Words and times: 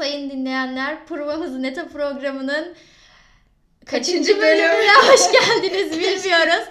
sayın 0.00 0.30
dinleyenler. 0.30 1.06
Provamız 1.06 1.56
Neta 1.56 1.88
programının 1.88 2.74
kaçıncı 3.86 4.38
bölümüne 4.38 4.92
hoş 5.10 5.32
geldiniz 5.32 5.90
bilmiyoruz. 5.98 6.64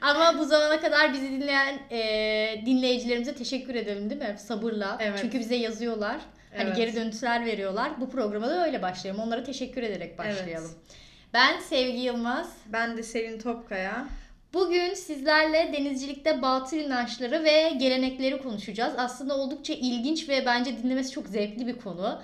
Ama 0.00 0.38
bu 0.38 0.44
zamana 0.44 0.80
kadar 0.80 1.12
bizi 1.12 1.30
dinleyen 1.30 1.78
e, 1.90 2.62
dinleyicilerimize 2.66 3.34
teşekkür 3.34 3.74
edelim 3.74 4.10
değil 4.10 4.20
mi? 4.20 4.36
Sabırla. 4.38 4.96
Evet. 5.00 5.18
Çünkü 5.22 5.38
bize 5.38 5.54
yazıyorlar. 5.54 6.16
Hani 6.56 6.68
Evet. 6.68 6.76
geri 6.76 6.96
dönütler 6.96 7.46
veriyorlar. 7.46 8.00
Bu 8.00 8.10
programa 8.10 8.48
da 8.48 8.66
öyle 8.66 8.82
başlayalım. 8.82 9.22
Onlara 9.22 9.44
teşekkür 9.44 9.82
ederek 9.82 10.18
başlayalım. 10.18 10.70
Evet. 10.76 10.96
Ben 11.34 11.60
Sevgi 11.60 12.00
Yılmaz. 12.00 12.56
Ben 12.66 12.96
de 12.96 13.02
Selin 13.02 13.38
Topkaya. 13.40 14.06
Bugün 14.54 14.94
sizlerle 14.94 15.72
denizcilikte 15.72 16.42
batıl 16.42 16.76
inançları 16.76 17.44
ve 17.44 17.70
gelenekleri 17.70 18.42
konuşacağız. 18.42 18.94
Aslında 18.96 19.36
oldukça 19.36 19.72
ilginç 19.72 20.28
ve 20.28 20.46
bence 20.46 20.82
dinlemesi 20.82 21.10
çok 21.10 21.26
zevkli 21.26 21.66
bir 21.66 21.78
konu. 21.78 22.22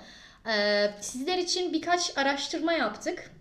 Ee, 0.49 0.91
sizler 1.01 1.37
için 1.37 1.73
birkaç 1.73 2.17
araştırma 2.17 2.73
yaptık. 2.73 3.31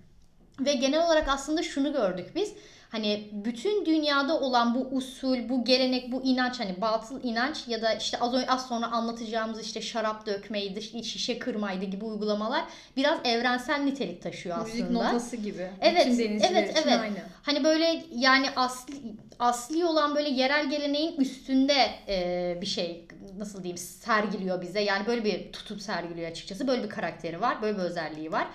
Ve 0.61 0.73
genel 0.73 1.05
olarak 1.07 1.29
aslında 1.29 1.63
şunu 1.63 1.93
gördük 1.93 2.27
biz. 2.35 2.53
Hani 2.91 3.29
bütün 3.33 3.87
dünyada 3.87 4.41
olan 4.41 4.75
bu 4.75 4.97
usul, 4.97 5.49
bu 5.49 5.65
gelenek, 5.65 6.13
bu 6.13 6.23
inanç 6.23 6.61
hani 6.61 6.81
batıl 6.81 7.25
inanç 7.25 7.69
ya 7.69 7.83
da 7.83 7.95
işte 7.95 8.19
az, 8.19 8.35
önce, 8.35 8.47
az 8.51 8.69
sonra 8.69 8.87
anlatacağımız 8.87 9.61
işte 9.61 9.83
şarap 9.83 10.27
dökmeydi, 10.27 10.83
şişe 11.05 11.39
kırmaydı 11.39 11.85
gibi 11.85 12.05
uygulamalar 12.05 12.65
biraz 12.97 13.19
evrensel 13.25 13.81
nitelik 13.81 14.23
taşıyor 14.23 14.59
aslında. 14.59 14.75
Müzik 14.75 14.91
notası 14.91 15.37
gibi. 15.37 15.71
Evet, 15.81 16.07
evet, 16.51 16.83
evet. 16.85 17.01
aynı. 17.01 17.19
Hani 17.43 17.65
böyle 17.65 18.05
yani 18.15 18.47
asli 18.57 18.95
asli 19.39 19.85
olan 19.85 20.15
böyle 20.15 20.29
yerel 20.29 20.71
geleneğin 20.71 21.17
üstünde 21.17 21.91
e, 22.09 22.59
bir 22.61 22.67
şey 22.67 23.07
nasıl 23.39 23.63
diyeyim 23.63 23.79
sergiliyor 23.79 24.61
bize. 24.61 24.81
Yani 24.81 25.07
böyle 25.07 25.25
bir 25.25 25.53
tutum 25.53 25.81
sergiliyor 25.81 26.31
açıkçası. 26.31 26.69
Böyle 26.69 26.83
bir 26.83 26.89
karakteri 26.89 27.41
var. 27.41 27.63
Böyle 27.63 27.79
bir 27.79 27.83
özelliği 27.83 28.33
var. 28.33 28.47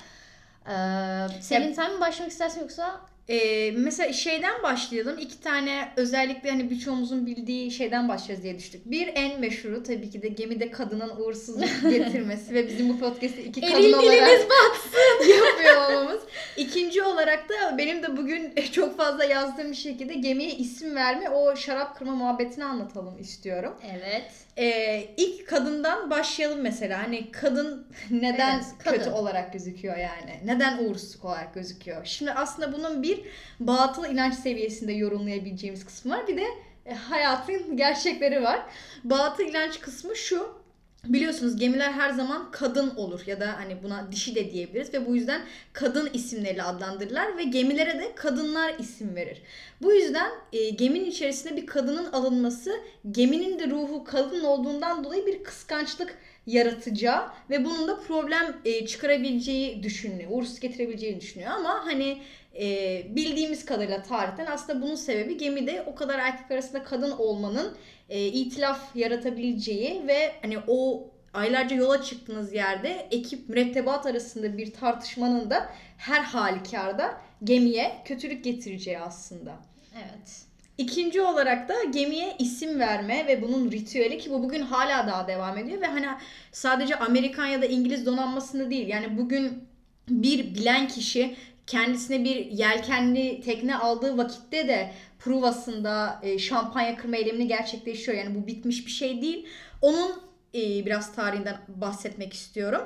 Ee, 0.68 1.42
Selin 1.42 1.74
sen 1.74 1.94
mi 1.96 2.02
başlamak 2.02 2.32
istersin 2.32 2.62
yoksa? 2.62 3.02
Ee, 3.30 3.72
mesela 3.72 4.14
şeyden 4.14 4.64
başlayalım. 4.64 5.18
İki 5.18 5.42
tane 5.42 5.90
özellikle 5.98 6.50
hani 6.50 6.70
birçoğumuzun 6.70 7.26
bildiği 7.26 7.72
şeyden 7.72 8.10
başlarız 8.10 8.44
diye 8.44 8.58
düştük. 8.58 8.92
Bir 8.92 9.12
en 9.16 9.40
meşhuru 9.40 9.84
tabii 9.84 10.10
ki 10.10 10.22
de 10.22 10.28
gemide 10.28 10.72
kadının 10.72 11.10
uğursuzluk 11.10 11.70
getirmesi 11.90 12.54
ve 12.54 12.68
bizim 12.68 12.90
bu 12.90 13.00
podcast'i 13.00 13.42
iki 13.42 13.62
kadın 13.62 13.74
Eril 13.74 13.94
olarak 13.94 14.30
diliniz 14.30 14.42
batsın. 14.50 15.30
yapıyor 15.46 15.90
olmamız. 15.92 16.22
İkinci 16.58 17.04
olarak 17.04 17.50
da 17.50 17.78
benim 17.78 18.04
de 18.04 18.18
bugün 18.18 18.54
çok 18.72 18.98
fazla 18.98 19.24
yazdığım 19.24 19.72
bir 19.72 19.76
şekilde 19.76 20.14
gemiye 20.14 20.50
isim 20.52 20.96
verme 20.96 21.30
o 21.30 21.56
şarap 21.56 21.98
kırma 21.98 22.16
muhabbetini 22.16 22.66
anlatalım 22.66 23.20
istiyorum. 23.20 23.74
Evet. 23.92 24.32
Ee, 24.58 25.06
ilk 25.18 25.48
kadından 25.48 26.10
başlayalım 26.10 26.62
mesela. 26.62 27.04
Hani 27.04 27.32
kadın 27.32 27.88
neden 28.12 28.56
Evet, 28.56 28.66
kadın. 28.84 28.98
kötü 28.98 29.10
olarak 29.10 29.54
gözüküyor 29.54 29.98
yani? 29.98 30.40
Neden 30.46 30.78
uğursuzluk 30.78 31.26
olarak 31.26 31.54
gözüküyor? 31.54 32.06
Şimdi 32.06 32.32
aslında 32.32 32.74
bunun 32.74 33.04
bir 33.04 33.13
batıl 33.60 34.06
inanç 34.06 34.34
seviyesinde 34.34 34.94
yorumlayabileceğimiz 34.94 35.86
kısmı 35.86 36.14
var. 36.14 36.28
Bir 36.28 36.38
de 36.38 36.46
e, 36.86 36.94
hayatın 36.94 37.78
gerçekleri 37.78 38.44
var. 38.44 38.62
Batıl 39.04 39.44
inanç 39.44 39.80
kısmı 39.80 40.16
şu. 40.16 40.64
Biliyorsunuz 41.08 41.60
gemiler 41.60 41.92
her 41.92 42.10
zaman 42.10 42.52
kadın 42.52 42.96
olur 42.96 43.22
ya 43.28 43.40
da 43.40 43.58
hani 43.58 43.84
buna 43.84 44.12
dişi 44.12 44.36
de 44.36 44.52
diyebiliriz 44.52 44.94
ve 44.94 45.08
bu 45.08 45.16
yüzden 45.16 45.42
kadın 45.74 46.10
isimleriyle 46.14 46.64
adlandırırlar 46.64 47.38
ve 47.38 47.44
gemilere 47.44 48.00
de 48.00 48.16
kadınlar 48.16 48.80
isim 48.80 49.16
verir. 49.16 49.42
Bu 49.82 49.94
yüzden 49.94 50.32
e, 50.54 50.70
geminin 50.70 51.06
içerisinde 51.06 51.58
bir 51.58 51.66
kadının 51.66 52.12
alınması 52.12 52.80
geminin 53.12 53.60
de 53.60 53.70
ruhu 53.70 54.04
kadın 54.04 54.44
olduğundan 54.44 55.04
dolayı 55.04 55.26
bir 55.26 55.44
kıskançlık 55.44 56.18
yaratacağı 56.48 57.30
ve 57.50 57.66
bunun 57.66 57.88
da 57.88 58.00
problem 58.00 58.58
e, 58.66 58.86
çıkarabileceği 58.86 59.84
düşünülüyor. 59.84 60.32
Uğursuz 60.32 60.60
getirebileceği 60.60 61.22
düşünüyor 61.22 61.52
ama 61.52 61.86
hani 61.86 62.22
e, 62.60 63.02
bildiğimiz 63.16 63.66
kadarıyla 63.66 64.04
tarihten 64.04 64.46
aslında 64.46 64.82
bunun 64.82 64.96
sebebi 64.96 65.38
gemide 65.38 65.84
o 65.88 65.96
kadar 65.96 66.20
erkek 66.20 66.52
arasında 66.52 66.84
kadın 66.84 67.12
olmanın 67.12 67.78
e, 68.10 68.26
itilaf 68.26 68.96
yaratabileceği 68.96 70.08
ve 70.08 70.32
hani 70.42 70.58
o 70.68 71.10
aylarca 71.34 71.76
yola 71.76 72.02
çıktığınız 72.02 72.54
yerde 72.54 73.08
ekip 73.12 73.50
mürettebat 73.50 74.06
arasında 74.06 74.58
bir 74.58 74.74
tartışmanın 74.74 75.50
da 75.50 75.70
her 75.98 76.22
halükarda 76.22 77.22
gemiye 77.44 77.92
kötülük 78.06 78.44
getireceği 78.44 79.00
aslında. 79.00 79.56
Evet. 79.96 80.44
İkinci 80.78 81.22
olarak 81.22 81.70
da 81.70 81.84
gemiye 81.84 82.36
isim 82.40 82.80
verme 82.80 83.28
ve 83.28 83.42
bunun 83.42 83.72
ritüeli 83.72 84.18
ki 84.18 84.32
bu 84.32 84.44
bugün 84.44 84.62
hala 84.62 85.08
daha 85.08 85.28
devam 85.28 85.58
ediyor 85.58 85.82
ve 85.82 85.86
hani 85.86 86.08
sadece 86.52 86.96
Amerikan 86.96 87.46
ya 87.46 87.62
da 87.62 87.66
İngiliz 87.66 88.06
donanmasında 88.06 88.70
değil 88.70 88.88
yani 88.88 89.18
bugün 89.18 89.64
bir 90.10 90.56
bilen 90.56 90.88
kişi 90.88 91.36
kendisine 91.68 92.24
bir 92.24 92.46
yelkenli 92.46 93.42
tekne 93.42 93.76
aldığı 93.76 94.18
vakitte 94.18 94.68
de 94.68 94.92
Pruvası'nda 95.20 96.20
e, 96.24 96.40
şampanya 96.40 96.98
kırma 96.98 97.18
eylemini 97.18 97.48
gerçekleşiyor. 97.48 98.18
Yani 98.18 98.36
bu 98.36 98.48
bitmiş 98.48 98.86
bir 98.86 98.92
şey 98.92 99.22
değil. 99.22 99.48
Onun 99.82 100.12
e, 100.56 100.86
biraz 100.86 101.16
tarihinden 101.16 101.58
bahsetmek 101.68 102.34
istiyorum. 102.34 102.82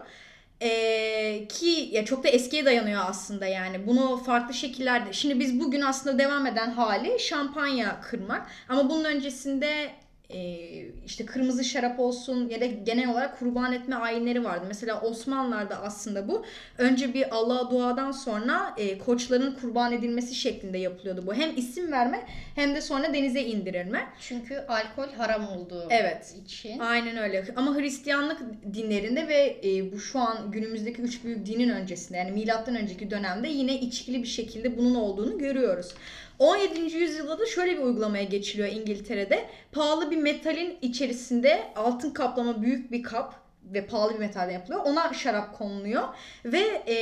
Ee, 0.62 1.48
ki 1.50 1.90
ya 1.92 2.06
çok 2.06 2.24
da 2.24 2.28
eskiye 2.28 2.66
dayanıyor 2.66 3.02
aslında 3.06 3.46
yani. 3.46 3.88
Bunu 3.88 4.18
farklı 4.18 4.54
şekillerde. 4.54 5.14
Şimdi 5.14 5.40
biz 5.40 5.60
bugün 5.60 5.82
aslında 5.82 6.20
devam 6.20 6.48
eden 6.48 6.72
hali 6.72 7.20
şampanya 7.20 8.02
kırmak. 8.02 8.48
Ama 8.70 8.90
bunun 8.90 9.04
öncesinde 9.04 9.90
e, 10.30 10.58
işte 11.06 11.26
kırmızı 11.26 11.64
şarap 11.64 12.00
olsun 12.00 12.50
ya 12.50 12.62
da 12.62 12.66
genel 12.66 13.10
olarak 13.12 13.40
kurban 13.40 13.74
etme 13.74 13.96
ayinleri 13.96 14.44
vardı. 14.44 14.66
Mesela 14.68 15.02
Osmanlılar'da 15.02 15.82
aslında 15.82 16.28
bu 16.28 16.46
önce 16.78 17.14
bir 17.14 17.36
Allah'a 17.36 17.72
duadan 17.72 18.12
sonra 18.12 18.74
e, 18.78 18.98
koçların 18.98 19.56
kurban 19.62 19.94
edilmesi 19.94 20.36
şeklinde 20.36 20.78
yapılıyordu 20.78 21.24
bu. 21.28 21.34
Hem 21.34 21.58
isim 21.58 21.92
verme 21.92 22.26
hem 22.56 22.76
de 22.76 22.82
sonra 22.82 23.14
denize 23.14 23.42
indirilme. 23.42 24.08
Çünkü 24.20 24.58
alkol 24.68 25.14
haram 25.18 25.48
olduğu 25.48 25.88
Evet. 25.90 26.36
için. 26.46 26.80
Aynen 26.80 27.18
öyle. 27.18 27.46
Ama 27.56 27.76
Hristiyanlık 27.78 28.42
dinlerinde 28.74 29.28
ve 29.28 29.58
e, 29.64 29.92
bu 29.92 30.00
şu 30.00 30.20
an 30.20 30.52
günümüzdeki 30.52 31.02
üç 31.02 31.24
büyük 31.24 31.46
dinin 31.46 31.70
öncesinde 31.70 32.18
yani 32.18 32.32
milattan 32.32 32.76
önceki 32.76 33.12
dönemde 33.12 33.48
yine 33.48 33.80
içkili 33.80 34.22
bir 34.24 34.28
şekilde 34.28 34.78
bunun 34.78 34.96
olduğunu 34.96 35.38
görüyoruz. 35.38 35.94
17. 36.40 36.96
yüzyılda 36.98 37.40
da 37.40 37.46
şöyle 37.46 37.78
bir 37.78 37.84
uygulamaya 37.84 38.24
geçiliyor 38.24 38.70
İngiltere'de. 38.70 39.46
Pahalı 39.72 40.12
bir 40.12 40.18
metalin 40.18 40.78
içerisinde 40.82 41.64
altın 41.76 42.12
kaplama 42.12 42.62
büyük 42.62 42.92
bir 42.92 43.04
kap 43.04 43.36
ve 43.64 43.86
pahalı 43.88 44.14
bir 44.14 44.20
metalden 44.20 44.54
yapılıyor. 44.54 44.82
Ona 44.86 45.14
şarap 45.14 45.58
konuluyor 45.58 46.04
ve 46.46 46.84
e, 46.88 46.96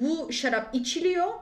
bu 0.00 0.32
şarap 0.32 0.74
içiliyor 0.74 1.32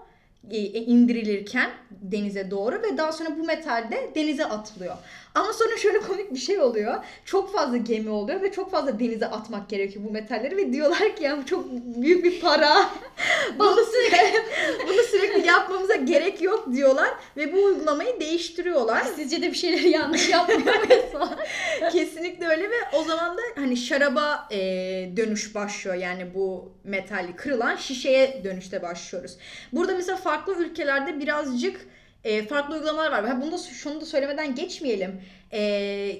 e, 0.50 0.58
indirilirken 0.66 1.70
denize 1.90 2.50
doğru 2.50 2.82
ve 2.82 2.96
daha 2.96 3.12
sonra 3.12 3.38
bu 3.38 3.44
metal 3.44 3.90
de 3.90 4.10
denize 4.14 4.44
atılıyor. 4.44 4.96
Ama 5.34 5.52
sonra 5.52 5.76
şöyle 5.76 5.98
komik 5.98 6.34
bir 6.34 6.38
şey 6.38 6.60
oluyor. 6.60 6.94
Çok 7.24 7.52
fazla 7.52 7.76
gemi 7.76 8.10
oluyor 8.10 8.42
ve 8.42 8.52
çok 8.52 8.70
fazla 8.70 8.98
denize 8.98 9.26
atmak 9.26 9.68
gerekiyor 9.68 10.04
bu 10.04 10.10
metalleri 10.10 10.56
ve 10.56 10.72
diyorlar 10.72 11.16
ki 11.16 11.24
ya 11.24 11.38
bu 11.38 11.46
çok 11.46 11.70
büyük 11.72 12.24
bir 12.24 12.40
para. 12.40 12.90
bunu, 13.58 13.84
sürekli, 13.84 14.42
bunu 14.88 15.02
sürekli 15.02 15.46
yapmamıza 15.46 15.94
gerek 15.94 16.42
yok 16.42 16.68
diyorlar 16.72 17.10
ve 17.36 17.52
bu 17.52 17.64
uygulamayı 17.64 18.20
değiştiriyorlar. 18.20 19.02
Sizce 19.16 19.42
de 19.42 19.50
bir 19.50 19.56
şeyleri 19.56 19.88
yanlış 19.88 20.28
yapmıyor 20.28 20.60
muyuz? 20.60 21.28
Kesinlikle 21.92 22.48
öyle 22.48 22.70
ve 22.70 22.76
o 22.92 23.04
zaman 23.04 23.36
da 23.36 23.42
hani 23.54 23.76
şaraba 23.76 24.48
e, 24.50 24.58
dönüş 25.16 25.54
başlıyor. 25.54 25.96
Yani 25.96 26.34
bu 26.34 26.72
metal 26.84 27.26
kırılan 27.36 27.76
şişeye 27.76 28.44
dönüşte 28.44 28.82
başlıyoruz. 28.82 29.36
Burada 29.72 29.94
mesela 29.94 30.16
farklı 30.16 30.54
ülkelerde 30.54 31.20
birazcık 31.20 31.80
e, 32.24 32.46
farklı 32.46 32.74
uygulamalar 32.74 33.10
var. 33.10 33.26
Ha, 33.26 33.42
bunu 33.42 33.52
da 33.52 33.58
şunu 33.58 34.00
da 34.00 34.06
söylemeden 34.06 34.54
geçmeyelim. 34.54 35.20
E, 35.52 35.60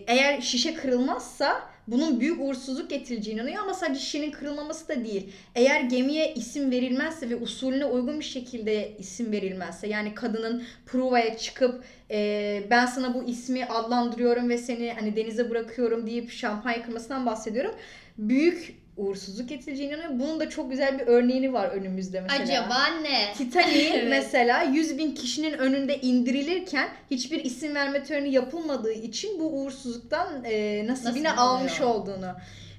eğer 0.06 0.40
şişe 0.40 0.74
kırılmazsa 0.74 1.62
bunun 1.88 2.20
büyük 2.20 2.40
uğursuzluk 2.40 2.90
getireceğine 2.90 3.40
inanıyor 3.40 3.62
ama 3.62 3.74
sadece 3.74 4.00
şişenin 4.00 4.30
kırılmaması 4.30 4.88
da 4.88 5.04
değil. 5.04 5.32
Eğer 5.54 5.80
gemiye 5.80 6.34
isim 6.34 6.70
verilmezse 6.70 7.30
ve 7.30 7.36
usulüne 7.36 7.84
uygun 7.84 8.20
bir 8.20 8.24
şekilde 8.24 8.96
isim 8.98 9.32
verilmezse 9.32 9.86
yani 9.86 10.14
kadının 10.14 10.64
provaya 10.86 11.36
çıkıp 11.36 11.84
e, 12.10 12.62
ben 12.70 12.86
sana 12.86 13.14
bu 13.14 13.24
ismi 13.24 13.64
adlandırıyorum 13.64 14.48
ve 14.48 14.58
seni 14.58 14.92
hani 14.92 15.16
denize 15.16 15.50
bırakıyorum 15.50 16.06
deyip 16.06 16.30
şampanya 16.30 16.82
kırmasından 16.82 17.26
bahsediyorum. 17.26 17.74
Büyük 18.18 18.83
uğursuzluk 18.96 19.48
getireceğine 19.48 19.94
inanıyor. 19.94 20.20
Bunun 20.20 20.40
da 20.40 20.50
çok 20.50 20.70
güzel 20.70 20.98
bir 20.98 21.06
örneğini 21.06 21.52
var 21.52 21.68
önümüzde 21.68 22.20
mesela. 22.20 22.42
Acaba 22.42 22.86
ne? 23.02 23.32
Titanic'in 23.36 23.92
Evet. 23.94 24.06
mesela 24.10 24.62
100 24.62 24.98
bin 24.98 25.14
kişinin 25.14 25.52
önünde 25.52 26.00
indirilirken 26.00 26.88
hiçbir 27.10 27.44
isim 27.44 27.74
verme 27.74 28.04
töreni 28.04 28.32
yapılmadığı 28.32 28.92
için 28.92 29.40
bu 29.40 29.44
uğursuzluktan 29.60 30.44
e, 30.44 30.86
nasibini 30.86 31.24
Nasip 31.24 31.38
almış 31.38 31.80
oluyor. 31.80 31.94
olduğunu 31.94 32.34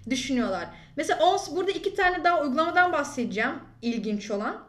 düşünüyorlar. 0.10 0.68
Mesela 0.96 1.26
on, 1.26 1.56
burada 1.56 1.72
iki 1.72 1.96
tane 1.96 2.24
daha 2.24 2.42
uygulamadan 2.42 2.92
bahsedeceğim 2.92 3.54
ilginç 3.82 4.32
olan. 4.32 4.64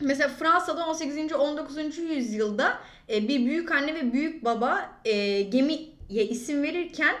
Mesela 0.00 0.28
Fransa'da 0.28 0.86
18. 0.86 1.32
19. 1.32 1.98
yüzyılda 1.98 2.78
e, 3.12 3.28
bir 3.28 3.46
büyük 3.46 3.72
anne 3.72 3.94
ve 3.94 4.12
büyük 4.12 4.44
baba 4.44 4.90
e, 5.04 5.42
gemiye 5.42 5.88
isim 6.08 6.62
verirken 6.62 7.14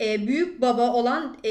e, 0.00 0.26
büyük 0.26 0.60
baba 0.60 0.92
olan 0.92 1.38
e, 1.44 1.50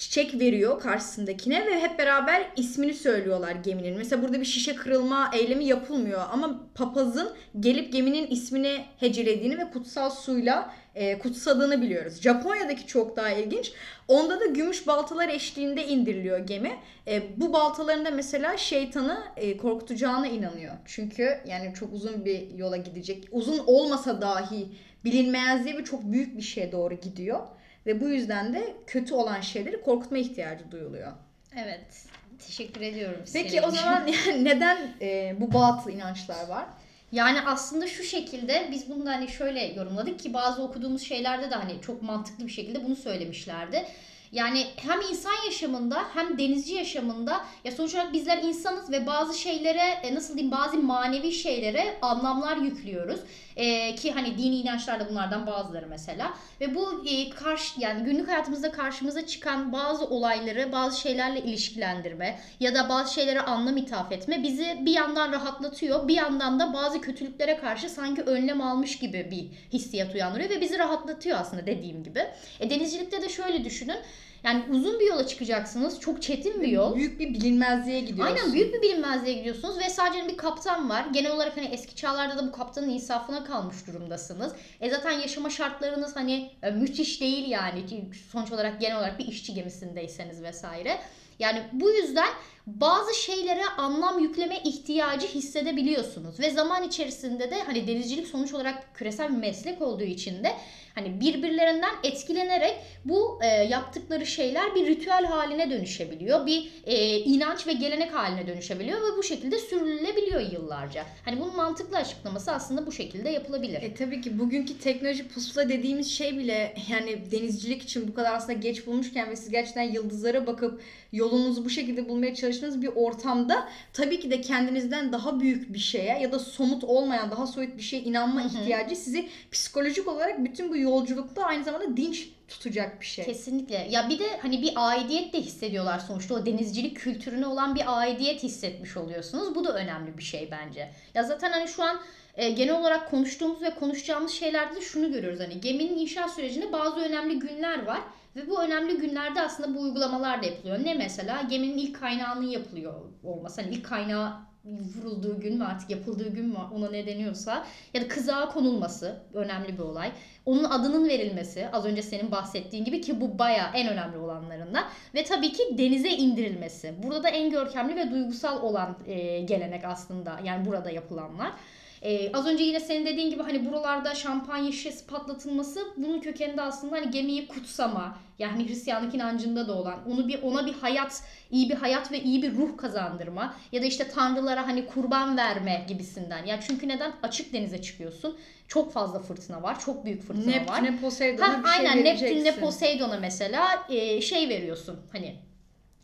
çiçek 0.00 0.40
veriyor 0.40 0.80
karşısındakine 0.80 1.66
ve 1.66 1.80
hep 1.80 1.98
beraber 1.98 2.46
ismini 2.56 2.94
söylüyorlar 2.94 3.52
geminin. 3.52 3.96
Mesela 3.96 4.22
burada 4.22 4.40
bir 4.40 4.44
şişe 4.44 4.74
kırılma 4.74 5.30
eylemi 5.34 5.64
yapılmıyor 5.64 6.20
ama 6.32 6.60
papazın 6.74 7.32
gelip 7.60 7.92
geminin 7.92 8.26
ismini 8.26 8.84
hecelediğini 8.98 9.58
ve 9.58 9.70
kutsal 9.70 10.10
suyla 10.10 10.74
e, 10.94 11.18
kutsadığını 11.18 11.82
biliyoruz. 11.82 12.22
Japonya'daki 12.22 12.86
çok 12.86 13.16
daha 13.16 13.30
ilginç. 13.30 13.72
Onda 14.08 14.40
da 14.40 14.46
gümüş 14.46 14.86
baltalar 14.86 15.28
eşliğinde 15.28 15.86
indiriliyor 15.86 16.38
gemi. 16.38 16.72
E, 17.06 17.22
bu 17.40 17.52
baltaların 17.52 18.04
da 18.04 18.10
mesela 18.10 18.56
şeytanı 18.56 19.24
e, 19.36 19.56
korkutacağına 19.56 20.26
inanıyor. 20.26 20.74
Çünkü 20.84 21.38
yani 21.48 21.74
çok 21.74 21.92
uzun 21.92 22.24
bir 22.24 22.54
yola 22.54 22.76
gidecek. 22.76 23.28
Uzun 23.32 23.58
olmasa 23.66 24.20
dahi 24.20 24.68
bilinmezliğe 25.04 25.78
ve 25.78 25.84
çok 25.84 26.02
büyük 26.02 26.36
bir 26.36 26.42
şeye 26.42 26.72
doğru 26.72 26.94
gidiyor. 26.94 27.40
Ve 27.86 28.00
bu 28.00 28.08
yüzden 28.08 28.54
de 28.54 28.74
kötü 28.86 29.14
olan 29.14 29.40
şeyleri 29.40 29.82
korkutma 29.82 30.18
ihtiyacı 30.18 30.70
duyuluyor. 30.70 31.12
Evet. 31.56 32.04
Teşekkür 32.46 32.80
ediyorum. 32.80 33.20
Peki 33.32 33.50
senin 33.50 33.62
o 33.62 33.70
zaman 33.70 34.06
yani 34.26 34.44
neden 34.44 34.94
e, 35.00 35.36
bu 35.40 35.54
batıl 35.54 35.90
inançlar 35.90 36.48
var? 36.48 36.66
Yani 37.12 37.40
aslında 37.40 37.86
şu 37.86 38.02
şekilde 38.02 38.68
biz 38.70 38.90
bunu 38.90 39.06
da 39.06 39.10
hani 39.10 39.28
şöyle 39.28 39.64
yorumladık 39.64 40.20
ki 40.20 40.34
bazı 40.34 40.62
okuduğumuz 40.62 41.02
şeylerde 41.02 41.50
de 41.50 41.54
hani 41.54 41.80
çok 41.80 42.02
mantıklı 42.02 42.46
bir 42.46 42.52
şekilde 42.52 42.84
bunu 42.84 42.96
söylemişlerdi. 42.96 43.86
Yani 44.32 44.66
hem 44.76 45.00
insan 45.00 45.44
yaşamında 45.46 46.04
hem 46.14 46.38
denizci 46.38 46.74
yaşamında 46.74 47.44
ya 47.64 47.72
sonuç 47.72 47.94
olarak 47.94 48.12
bizler 48.12 48.38
insanız 48.38 48.92
ve 48.92 49.06
bazı 49.06 49.38
şeylere 49.38 49.82
e, 50.02 50.14
nasıl 50.14 50.34
diyeyim 50.34 50.56
bazı 50.56 50.78
manevi 50.78 51.32
şeylere 51.32 51.98
anlamlar 52.02 52.56
yüklüyoruz. 52.56 53.20
E, 53.56 53.94
ki 53.94 54.12
hani 54.12 54.38
dini 54.38 54.56
inançlar 54.56 55.00
da 55.00 55.08
bunlardan 55.10 55.46
bazıları 55.46 55.86
mesela. 55.86 56.34
Ve 56.60 56.74
bu 56.74 57.04
e, 57.08 57.30
karşı 57.30 57.80
yani 57.80 58.04
günlük 58.04 58.28
hayatımızda 58.28 58.72
karşımıza 58.72 59.26
çıkan 59.26 59.72
bazı 59.72 60.04
olayları 60.04 60.72
bazı 60.72 61.00
şeylerle 61.00 61.40
ilişkilendirme 61.40 62.40
ya 62.60 62.74
da 62.74 62.88
bazı 62.88 63.14
şeylere 63.14 63.40
anlam 63.40 63.76
ithaf 63.76 64.12
etme 64.12 64.42
bizi 64.42 64.78
bir 64.80 64.92
yandan 64.92 65.32
rahatlatıyor 65.32 66.08
bir 66.08 66.14
yandan 66.14 66.60
da 66.60 66.72
bazı 66.72 67.00
kötülüklere 67.00 67.56
karşı 67.56 67.88
sanki 67.88 68.22
önlem 68.22 68.60
almış 68.60 68.98
gibi 68.98 69.28
bir 69.30 69.46
hissiyat 69.72 70.14
uyandırıyor 70.14 70.50
ve 70.50 70.60
bizi 70.60 70.78
rahatlatıyor 70.78 71.38
aslında 71.38 71.66
dediğim 71.66 72.02
gibi. 72.02 72.26
E, 72.60 72.70
denizcilikte 72.70 73.22
de 73.22 73.28
şöyle 73.28 73.64
düşünün. 73.64 73.96
Yani 74.44 74.64
uzun 74.70 75.00
bir 75.00 75.06
yola 75.06 75.26
çıkacaksınız. 75.26 76.00
Çok 76.00 76.22
çetin 76.22 76.62
bir 76.62 76.68
yol. 76.68 76.94
Büyük 76.94 77.20
bir 77.20 77.34
bilinmezliğe 77.34 78.00
gidiyorsun. 78.00 78.36
Aynen 78.36 78.52
büyük 78.52 78.74
bir 78.74 78.82
bilinmezliğe 78.82 79.34
gidiyorsunuz 79.34 79.78
ve 79.78 79.90
sadece 79.90 80.28
bir 80.28 80.36
kaptan 80.36 80.90
var. 80.90 81.06
Genel 81.12 81.32
olarak 81.32 81.56
hani 81.56 81.66
eski 81.66 81.96
çağlarda 81.96 82.38
da 82.38 82.46
bu 82.46 82.52
kaptanın 82.52 82.88
insafına 82.88 83.44
kalmış 83.44 83.86
durumdasınız. 83.86 84.52
E 84.80 84.90
zaten 84.90 85.10
yaşama 85.10 85.50
şartlarınız 85.50 86.16
hani 86.16 86.50
e, 86.62 86.70
müthiş 86.70 87.20
değil 87.20 87.48
yani. 87.48 87.84
Sonuç 88.32 88.52
olarak 88.52 88.80
genel 88.80 88.98
olarak 88.98 89.18
bir 89.18 89.26
işçi 89.26 89.54
gemisindeyseniz 89.54 90.42
vesaire. 90.42 90.98
Yani 91.38 91.62
bu 91.72 91.90
yüzden 91.90 92.28
bazı 92.66 93.14
şeylere 93.14 93.64
anlam 93.78 94.18
yükleme 94.18 94.58
ihtiyacı 94.64 95.26
hissedebiliyorsunuz 95.26 96.40
ve 96.40 96.50
zaman 96.50 96.82
içerisinde 96.82 97.50
de 97.50 97.62
hani 97.62 97.86
denizcilik 97.86 98.26
sonuç 98.26 98.54
olarak 98.54 98.94
küresel 98.94 99.28
bir 99.28 99.36
meslek 99.36 99.82
olduğu 99.82 100.04
için 100.04 100.44
de 100.44 100.56
hani 101.00 101.20
birbirlerinden 101.20 101.94
etkilenerek 102.04 102.76
bu 103.04 103.38
e, 103.42 103.46
yaptıkları 103.46 104.26
şeyler 104.26 104.74
bir 104.74 104.86
ritüel 104.86 105.24
haline 105.24 105.70
dönüşebiliyor. 105.70 106.46
Bir 106.46 106.70
e, 106.84 107.18
inanç 107.18 107.66
ve 107.66 107.72
gelenek 107.72 108.14
haline 108.14 108.46
dönüşebiliyor 108.46 108.98
ve 108.98 109.16
bu 109.18 109.22
şekilde 109.22 109.58
sürdürülebiliyor 109.58 110.40
yıllarca. 110.52 111.04
Hani 111.24 111.40
bunun 111.40 111.56
mantıklı 111.56 111.96
açıklaması 111.96 112.52
aslında 112.52 112.86
bu 112.86 112.92
şekilde 112.92 113.30
yapılabilir. 113.30 113.82
E 113.82 113.94
tabii 113.94 114.20
ki 114.20 114.38
bugünkü 114.38 114.78
teknoloji 114.78 115.28
pusula 115.28 115.68
dediğimiz 115.68 116.10
şey 116.10 116.38
bile 116.38 116.74
yani 116.90 117.30
denizcilik 117.30 117.82
için 117.82 118.08
bu 118.08 118.14
kadar 118.14 118.34
aslında 118.34 118.52
geç 118.52 118.86
bulmuşken 118.86 119.30
ve 119.30 119.36
siz 119.36 119.50
gerçekten 119.50 119.82
yıldızlara 119.82 120.46
bakıp 120.46 120.80
yolunuzu 121.12 121.64
bu 121.64 121.70
şekilde 121.70 122.08
bulmaya 122.08 122.34
çalıştığınız 122.34 122.82
bir 122.82 122.90
ortamda 122.94 123.68
tabii 123.92 124.20
ki 124.20 124.30
de 124.30 124.40
kendinizden 124.40 125.12
daha 125.12 125.40
büyük 125.40 125.72
bir 125.72 125.78
şeye 125.78 126.18
ya 126.20 126.32
da 126.32 126.38
somut 126.38 126.84
olmayan 126.84 127.30
daha 127.30 127.46
soyut 127.46 127.76
bir 127.76 127.82
şeye 127.82 128.02
inanma 128.02 128.40
Hı 128.40 128.44
hı. 128.44 128.48
ihtiyacı 128.48 128.96
sizi 128.96 129.28
psikolojik 129.52 130.08
olarak 130.08 130.44
bütün 130.44 130.68
bu 130.68 130.76
yolculukta 130.90 131.44
aynı 131.44 131.64
zamanda 131.64 131.96
dinç 131.96 132.28
tutacak 132.48 133.00
bir 133.00 133.06
şey. 133.06 133.24
Kesinlikle. 133.24 133.88
Ya 133.90 134.08
bir 134.08 134.18
de 134.18 134.38
hani 134.42 134.62
bir 134.62 134.72
aidiyet 134.76 135.32
de 135.32 135.40
hissediyorlar 135.40 135.98
sonuçta. 135.98 136.34
O 136.34 136.46
denizcilik 136.46 136.96
kültürüne 136.96 137.46
olan 137.46 137.74
bir 137.74 138.00
aidiyet 138.00 138.42
hissetmiş 138.42 138.96
oluyorsunuz. 138.96 139.54
Bu 139.54 139.64
da 139.64 139.74
önemli 139.74 140.18
bir 140.18 140.22
şey 140.22 140.50
bence. 140.50 140.90
Ya 141.14 141.22
zaten 141.22 141.52
hani 141.52 141.68
şu 141.68 141.82
an 141.82 142.00
e, 142.34 142.50
genel 142.50 142.80
olarak 142.80 143.10
konuştuğumuz 143.10 143.62
ve 143.62 143.74
konuşacağımız 143.74 144.32
şeylerde 144.32 144.76
de 144.76 144.80
şunu 144.80 145.12
görüyoruz. 145.12 145.40
Hani 145.40 145.60
geminin 145.60 145.98
inşaat 145.98 146.30
sürecinde 146.30 146.72
bazı 146.72 147.00
önemli 147.00 147.38
günler 147.38 147.86
var. 147.86 148.00
Ve 148.36 148.50
bu 148.50 148.62
önemli 148.62 148.96
günlerde 148.96 149.40
aslında 149.40 149.74
bu 149.74 149.80
uygulamalar 149.80 150.42
da 150.42 150.46
yapılıyor. 150.46 150.84
Ne 150.84 150.94
mesela? 150.94 151.42
Geminin 151.42 151.78
ilk 151.78 152.00
kaynağının 152.00 152.46
yapılıyor 152.46 152.94
olması. 153.24 153.62
Hani 153.62 153.74
ilk 153.74 153.84
kaynağı 153.84 154.32
vurulduğu 154.64 155.40
gün 155.40 155.58
mü 155.58 155.64
artık 155.64 155.90
yapıldığı 155.90 156.28
gün 156.28 156.46
mü 156.46 156.58
ona 156.74 156.90
ne 156.90 157.06
deniyorsa 157.06 157.66
ya 157.94 158.02
da 158.02 158.08
kızağa 158.08 158.48
konulması 158.48 159.22
önemli 159.34 159.78
bir 159.78 159.82
olay. 159.82 160.12
Onun 160.46 160.64
adının 160.64 161.08
verilmesi 161.08 161.68
az 161.72 161.84
önce 161.84 162.02
senin 162.02 162.30
bahsettiğin 162.30 162.84
gibi 162.84 163.00
ki 163.00 163.20
bu 163.20 163.38
baya 163.38 163.70
en 163.74 163.88
önemli 163.88 164.18
olanlarından 164.18 164.84
ve 165.14 165.24
tabii 165.24 165.52
ki 165.52 165.62
denize 165.78 166.08
indirilmesi. 166.08 166.94
Burada 167.02 167.22
da 167.22 167.28
en 167.28 167.50
görkemli 167.50 167.96
ve 167.96 168.10
duygusal 168.10 168.62
olan 168.62 168.98
e, 169.06 169.40
gelenek 169.40 169.84
aslında 169.84 170.40
yani 170.44 170.66
burada 170.66 170.90
yapılanlar. 170.90 171.52
Ee, 172.02 172.32
az 172.32 172.46
önce 172.46 172.64
yine 172.64 172.80
senin 172.80 173.06
dediğin 173.06 173.30
gibi 173.30 173.42
hani 173.42 173.66
buralarda 173.66 174.14
şampanya 174.14 174.72
şişesi 174.72 175.06
patlatılması 175.06 175.80
bunun 175.96 176.20
kökeninde 176.20 176.62
aslında 176.62 176.96
hani 176.96 177.10
gemiyi 177.10 177.48
kutsama 177.48 178.18
yani 178.38 178.68
Hristiyanlık 178.68 179.14
inancında 179.14 179.68
da 179.68 179.74
olan 179.74 179.98
onu 180.08 180.28
bir 180.28 180.42
ona 180.42 180.66
bir 180.66 180.72
hayat 180.72 181.22
iyi 181.50 181.70
bir 181.70 181.74
hayat 181.74 182.12
ve 182.12 182.22
iyi 182.22 182.42
bir 182.42 182.54
ruh 182.56 182.76
kazandırma 182.76 183.54
ya 183.72 183.82
da 183.82 183.86
işte 183.86 184.08
tanrılara 184.08 184.66
hani 184.66 184.86
kurban 184.86 185.36
verme 185.36 185.84
gibisinden. 185.88 186.46
Ya 186.46 186.60
çünkü 186.60 186.88
neden 186.88 187.12
açık 187.22 187.52
denize 187.52 187.82
çıkıyorsun? 187.82 188.38
Çok 188.68 188.92
fazla 188.92 189.18
fırtına 189.18 189.62
var. 189.62 189.80
Çok 189.80 190.04
büyük 190.04 190.22
fırtına 190.22 190.54
var. 190.54 190.82
Neptüne, 190.82 191.00
Poseidon'a 191.00 191.62
bir 191.62 191.68
şey 191.68 191.88
aynen 191.88 192.04
vereceksin. 192.04 192.44
Neptün'le 192.44 192.60
Poseidon'a 192.60 193.18
mesela 193.18 193.86
e, 193.88 194.20
şey 194.20 194.48
veriyorsun 194.48 195.00
hani 195.12 195.49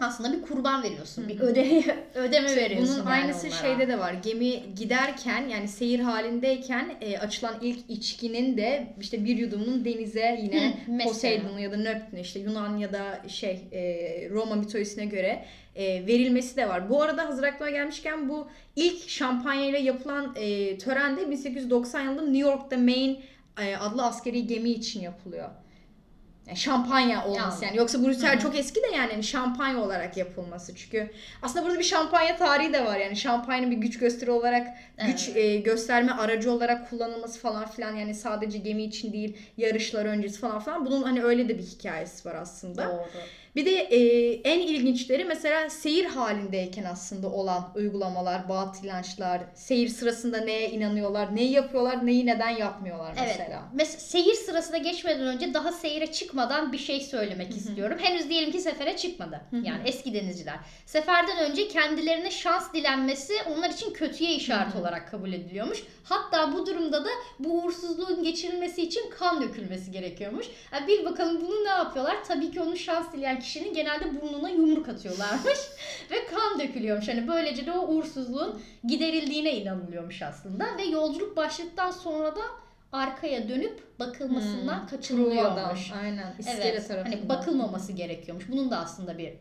aslında 0.00 0.32
bir 0.37 0.43
kurban 0.43 0.82
veriyorsun. 0.82 1.28
Bir 1.28 1.38
Hı 1.38 1.43
hı. 1.43 1.46
öde 1.46 1.82
ödeme 2.14 2.46
İşte 2.48 2.60
veriyorsun 2.60 2.94
Bunun 2.94 3.10
yani 3.10 3.22
aynısı 3.22 3.46
onlara. 3.46 3.58
şeyde 3.60 3.88
de 3.88 3.98
var. 3.98 4.12
Gemi 4.12 4.75
giderken 4.76 5.48
yani 5.48 5.69
seyir 5.69 6.00
halindeyken 6.00 6.90
e, 7.00 7.19
açılan 7.19 7.54
ilk 7.62 7.78
içkinin 7.90 8.56
de 8.56 8.87
işte 9.00 9.25
bir 9.25 9.37
yudumunun 9.37 9.84
denize 9.84 10.40
yine. 10.43 10.78
Poseidon'u 11.04 11.60
ya 11.60 11.72
da 11.72 11.76
Neptün'e 11.76 12.20
işte 12.20 12.38
Yunan 12.40 12.76
ya 12.76 12.93
da 12.93 13.22
şey 13.28 13.60
e, 13.72 13.81
Roma 14.31 14.54
mitolojisine 14.54 15.04
göre 15.04 15.44
e, 15.76 16.06
verilmesi 16.06 16.56
de 16.56 16.69
var. 16.69 16.90
Bu 16.90 17.02
arada 17.02 17.28
hazır 17.28 17.43
aklıma 17.43 17.70
gelmişken 17.70 18.29
bu 18.29 18.48
ilk 18.76 19.08
şampanya 19.08 19.67
ile 19.67 19.79
yapılan 19.79 20.34
e, 20.36 20.79
tören 20.79 21.17
de 21.17 21.31
1890 21.31 22.00
yılında 22.00 22.22
New 22.22 22.38
York'ta 22.50 22.76
Maine 22.76 23.17
e, 23.62 23.76
adlı 23.76 24.05
askeri 24.05 24.46
gemi 24.46 24.70
için 24.70 25.00
yapılıyor. 25.00 25.48
Yani 26.46 26.58
şampanya 26.58 27.26
olması 27.26 27.65
yani. 27.65 27.76
Yoksa 27.76 28.03
bu 28.03 28.10
ritüel 28.10 28.32
Hı 28.32 28.36
hı. 28.36 28.41
çok 28.43 28.58
eski 28.58 28.82
de 28.82 28.86
yani 28.96 29.22
şampanya 29.22 29.81
olarak 29.81 30.17
yapılması. 30.17 30.74
Çünkü 30.74 31.10
aslında 31.43 31.65
burada 31.65 31.79
bir 31.79 31.84
şampanya 31.84 32.36
tarihi 32.36 32.72
de 32.72 32.84
var. 32.84 32.98
Yani 32.98 33.17
şampanyanın 33.17 33.70
bir 33.70 33.76
güç 33.76 33.98
gösteri 33.98 34.31
olarak, 34.31 34.69
güç 35.06 35.29
Evet. 35.29 35.36
e, 35.36 35.56
gösterme 35.56 36.12
aracı 36.12 36.53
olarak 36.53 36.91
kullanılması 36.91 37.41
falan 37.41 37.67
filan. 37.70 37.96
Yani 37.96 38.15
sadece 38.15 38.58
gemi 38.58 38.84
için 38.84 39.12
değil, 39.12 39.36
yarışlar 39.56 40.05
öncesi 40.05 40.41
falan 40.41 40.60
filan. 40.60 40.86
Bunun 40.86 41.03
hani 41.03 41.22
öyle 41.22 41.48
de 41.48 41.58
bir 41.58 41.62
hikayesi 41.62 42.29
var 42.29 42.34
aslında. 42.34 42.86
Doğru. 42.86 43.22
Bir 43.56 43.67
de 43.67 43.70
e, 43.70 44.32
en 44.32 44.60
ilginçleri 44.60 45.25
mesela 45.25 45.70
seyir 45.70 46.05
halindeyken 46.05 46.84
aslında 46.84 47.29
olan 47.29 47.72
uygulamalar, 47.75 48.48
batıl 48.48 48.84
inançlar, 48.84 49.41
seyir 49.55 49.89
sırasında 49.89 50.41
neye 50.41 50.70
inanıyorlar, 50.70 51.36
neyi 51.36 51.53
yapıyorlar, 51.53 52.06
neyi 52.06 52.27
neden 52.27 52.51
yapmıyorlar 52.51 53.15
Evet. 53.19 53.36
mesela. 53.39 53.63
Mesela 53.75 54.01
seyir 54.01 54.34
sırasına 54.34 54.79
geçmeden 54.79 55.27
önce 55.27 55.55
daha 55.55 55.72
seyire 55.72 56.13
çıkmadan 56.13 56.72
bir 56.72 56.79
şey 56.79 57.01
söylemek 57.01 57.56
istiyorum. 57.56 57.98
Henüz 58.01 58.29
diyelim 58.29 58.53
ki 58.53 58.60
sefere 58.60 58.96
çıkmadı. 58.96 59.41
Hı 59.51 59.56
hı. 59.56 59.67
Yani 59.67 59.81
eski 59.84 60.15
denizciler. 60.15 60.56
Seferden 60.86 61.51
önce 61.51 61.69
kendilerine 61.69 62.31
şans 62.31 62.72
dilenmesi 62.72 63.32
onlar 63.56 63.70
için 63.70 63.93
kötüye 63.93 64.34
işaret 64.34 64.75
Hı 64.75 64.79
hı. 64.79 64.81
olarak 64.81 65.10
kabul 65.10 65.32
ediliyormuş. 65.32 65.82
Hatta 66.05 66.53
bu 66.53 66.67
durumda 66.67 67.05
da 67.05 67.08
bu 67.39 67.63
uğursuzluğun 67.63 68.22
geçirilmesi 68.22 68.82
için 68.82 69.10
kan 69.19 69.43
dökülmesi 69.43 69.91
gerekiyormuş. 69.91 70.46
Ha, 70.70 70.86
bil 70.86 71.05
bakalım 71.05 71.41
bunu 71.41 71.65
ne 71.65 71.69
yapıyorlar? 71.69 72.17
Tabii 72.29 72.51
ki 72.51 72.60
onu 72.60 72.77
şans 72.77 73.13
dileyen 73.13 73.41
kişinin 73.46 73.74
genelde 73.74 74.20
burnuna 74.22 74.50
yumruk 74.50 74.88
atıyorlarmış 74.88 75.58
ve 76.10 76.17
kan 76.26 76.60
dökülüyormuş. 76.60 77.08
Hani 77.08 77.29
böylece 77.29 77.67
de 77.67 77.72
o 77.72 77.86
uğursuzluğun 77.88 78.60
giderildiğine 78.84 79.56
inanılıyormuş 79.56 80.22
aslında 80.22 80.65
ve 80.79 80.82
yolculuk 80.82 81.36
başladıktan 81.36 81.91
sonra 81.91 82.36
da 82.36 82.41
arkaya 82.93 83.48
dönüp 83.48 83.98
bakılmasından 84.00 84.81
Hmm, 84.81 84.86
kaçınılıyormuş. 84.86 85.93
Aynen. 86.03 86.34
İskele 86.38 86.69
Evet. 86.69 86.88
tarafından. 86.88 87.17
Hani 87.17 87.29
bakılmaması 87.29 87.93
gerekiyormuş. 87.93 88.48
Bunun 88.48 88.70
da 88.70 88.79
aslında 88.79 89.19
bir 89.19 89.32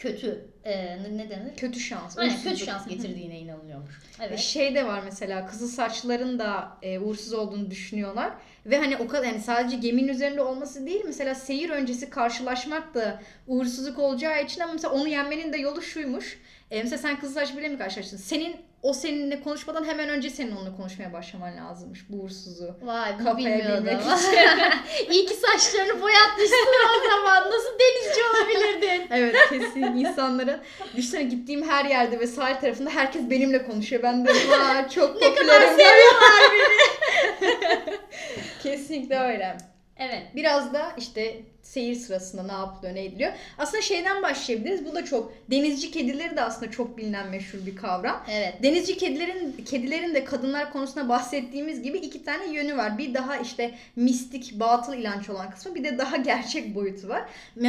kötü 0.00 0.44
e, 0.64 1.02
ne- 1.16 1.30
denir? 1.30 1.56
Kötü 1.56 1.80
şans. 1.80 2.18
Aynen 2.18 2.42
kötü 2.42 2.56
şans 2.56 2.88
getirdiğine 2.88 3.38
inanılıyormuş. 3.38 3.90
Evet. 4.20 4.38
Şey 4.38 4.74
de 4.74 4.86
var 4.86 5.02
mesela 5.04 5.46
kızıl 5.46 5.68
saçların 5.68 6.38
da 6.38 6.78
e, 6.82 6.98
uğursuz 6.98 7.32
olduğunu 7.32 7.70
düşünüyorlar. 7.70 8.32
Ve 8.66 8.78
hani 8.78 8.96
o 8.96 9.08
kadar 9.08 9.26
yani 9.26 9.40
sadece 9.40 9.76
geminin 9.76 10.08
üzerinde 10.08 10.42
olması 10.42 10.86
değil 10.86 11.02
mesela 11.06 11.34
seyir 11.34 11.70
öncesi 11.70 12.10
karşılaşmak 12.10 12.94
da 12.94 13.22
uğursuzluk 13.46 13.98
olacağı 13.98 14.44
için 14.44 14.60
ama 14.60 14.72
mesela 14.72 14.94
onu 14.94 15.08
yenmenin 15.08 15.52
de 15.52 15.56
yolu 15.56 15.82
şuymuş. 15.82 16.38
E, 16.70 16.82
mesela 16.82 16.98
sen 16.98 17.20
kızıl 17.20 17.34
saç 17.34 17.52
biriyle 17.52 17.68
mi 17.68 17.78
karşılaştın? 17.78 18.16
Senin 18.16 18.56
o 18.82 18.92
seninle 18.92 19.40
konuşmadan 19.42 19.84
hemen 19.84 20.08
önce 20.08 20.30
senin 20.30 20.56
onunla 20.56 20.76
konuşmaya 20.76 21.12
başlaman 21.12 21.56
lazımmış 21.56 22.00
bu 22.10 22.16
uğursuzu. 22.22 22.76
Vay 22.82 23.12
bu 23.20 23.38
bilmiyordum. 23.38 23.86
İyi 25.10 25.26
ki 25.26 25.34
saçlarını 25.34 26.02
boyatmışsın 26.02 26.56
o 26.96 27.08
zaman. 27.10 27.50
Nasıl 27.50 27.70
denizci 27.80 28.20
olabilirdin? 28.30 29.06
Evet 29.10 29.36
kesin 29.50 29.82
insanların 29.82 30.60
düşünsene 30.96 31.22
gittiğim 31.22 31.68
her 31.70 31.84
yerde 31.84 32.20
ve 32.20 32.26
sahil 32.26 32.60
tarafında 32.60 32.90
herkes 32.90 33.30
benimle 33.30 33.66
konuşuyor. 33.66 34.02
Ben 34.02 34.26
de 34.26 34.30
vay 34.32 34.88
çok 34.88 35.22
Ne 35.22 35.34
kadar 35.34 35.60
popülerim. 35.62 35.68
seviyorlar 35.68 36.52
beni. 37.42 37.96
Kesinlikle 38.62 39.18
öyle. 39.18 39.56
Evet. 40.00 40.22
Biraz 40.36 40.74
da 40.74 40.92
işte 40.98 41.40
seyir 41.62 41.94
sırasında 41.94 42.42
ne 42.42 42.52
yapılıyor, 42.52 42.94
ne 42.94 43.04
ediliyor. 43.04 43.32
Aslında 43.58 43.82
şeyden 43.82 44.22
başlayabiliriz. 44.22 44.84
Bu 44.84 44.94
da 44.94 45.04
çok 45.04 45.32
denizci 45.50 45.90
kedileri 45.90 46.36
de 46.36 46.42
aslında 46.42 46.70
çok 46.70 46.98
bilinen 46.98 47.30
meşhur 47.30 47.66
bir 47.66 47.76
kavram. 47.76 48.24
Evet. 48.30 48.54
Denizci 48.62 48.98
kedilerin 48.98 49.64
kedilerin 49.64 50.14
de 50.14 50.24
kadınlar 50.24 50.72
konusunda 50.72 51.08
bahsettiğimiz 51.08 51.82
gibi 51.82 51.98
iki 51.98 52.24
tane 52.24 52.52
yönü 52.52 52.76
var. 52.76 52.98
Bir 52.98 53.14
daha 53.14 53.36
işte 53.36 53.74
mistik, 53.96 54.60
batıl 54.60 54.94
inanç 54.94 55.30
olan 55.30 55.50
kısmı, 55.50 55.74
bir 55.74 55.84
de 55.84 55.98
daha 55.98 56.16
gerçek 56.16 56.74
boyutu 56.74 57.08
var. 57.08 57.22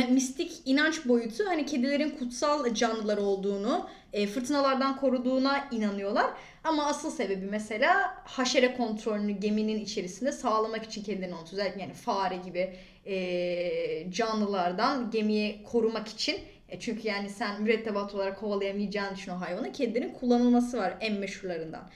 Mistik 0.10 0.62
inanç 0.66 1.06
boyutu 1.06 1.48
hani 1.48 1.66
kedilerin 1.66 2.10
kutsal 2.10 2.74
canlılar 2.74 3.18
olduğunu, 3.18 3.90
e, 4.14 4.28
fırtınalardan 4.28 4.98
koruduğuna 4.98 5.68
inanıyorlar. 5.72 6.28
Ama 6.64 6.86
asıl 6.86 7.12
sebebi 7.12 7.46
mesela 7.46 8.24
haşere 8.24 8.78
kontrolünü 8.78 9.32
geminin 9.32 9.80
içerisinde 9.80 10.32
sağlamak 10.32 10.86
için 10.86 11.04
kedilerin 11.04 11.32
onu 11.32 11.44
özellikle 11.54 11.82
yani 11.82 11.94
fare 11.94 12.36
gibi 12.36 12.74
e, 13.06 14.12
canlılardan 14.12 15.12
gemiyi 15.12 15.64
korumak 15.64 16.08
için 16.08 16.40
e 16.70 16.80
çünkü 16.80 17.08
yani 17.08 17.30
sen 17.30 17.62
mürettebat 17.62 18.16
olarak 18.16 18.40
kovalayamayacağın 18.40 19.16
için 19.16 19.32
o 19.32 19.42
hayvanı 19.42 19.72
kedilerin 19.72 20.14
kullanılması 20.14 20.78
var 20.78 20.98
en 21.00 21.14
meşhurlarından. 21.14 21.90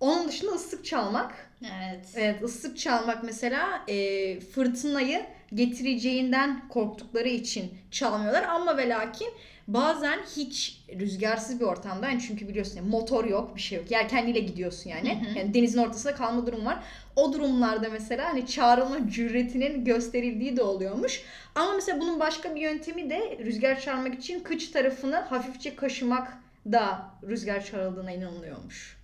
Onun 0.00 0.28
dışında 0.28 0.52
ıslık 0.52 0.84
çalmak. 0.84 1.50
Evet. 1.62 2.06
Evet 2.14 2.42
ıslık 2.42 2.78
çalmak 2.78 3.24
mesela 3.24 3.84
e, 3.88 4.40
fırtınayı 4.40 5.26
getireceğinden 5.54 6.68
korktukları 6.68 7.28
için 7.28 7.72
çalmıyorlar 7.90 8.42
ama 8.42 8.76
ve 8.76 8.88
lakin 8.88 9.28
bazen 9.68 10.18
hiç 10.36 10.84
rüzgarsız 10.98 11.60
bir 11.60 11.64
ortamda 11.64 12.08
yani 12.08 12.20
çünkü 12.20 12.48
biliyorsun 12.48 12.76
yani 12.76 12.88
motor 12.88 13.24
yok 13.24 13.56
bir 13.56 13.60
şey 13.60 13.78
yok 13.78 13.90
yelkenliyle 13.90 14.40
gidiyorsun 14.40 14.90
yani. 14.90 15.14
Hı 15.14 15.30
hı. 15.30 15.38
yani 15.38 15.54
denizin 15.54 15.78
ortasında 15.78 16.14
kalma 16.14 16.46
durum 16.46 16.66
var. 16.66 16.84
O 17.16 17.32
durumlarda 17.32 17.88
mesela 17.88 18.28
hani 18.28 18.46
çağrılma 18.46 19.10
cüretinin 19.10 19.84
gösterildiği 19.84 20.56
de 20.56 20.62
oluyormuş. 20.62 21.22
Ama 21.54 21.72
mesela 21.72 22.00
bunun 22.00 22.20
başka 22.20 22.54
bir 22.54 22.60
yöntemi 22.60 23.10
de 23.10 23.38
rüzgar 23.44 23.80
çağırmak 23.80 24.14
için 24.14 24.40
kıç 24.40 24.68
tarafını 24.68 25.16
hafifçe 25.16 25.76
kaşımak 25.76 26.38
da 26.72 27.10
rüzgar 27.28 27.64
çağrıldığına 27.64 28.12
inanılıyormuş. 28.12 28.99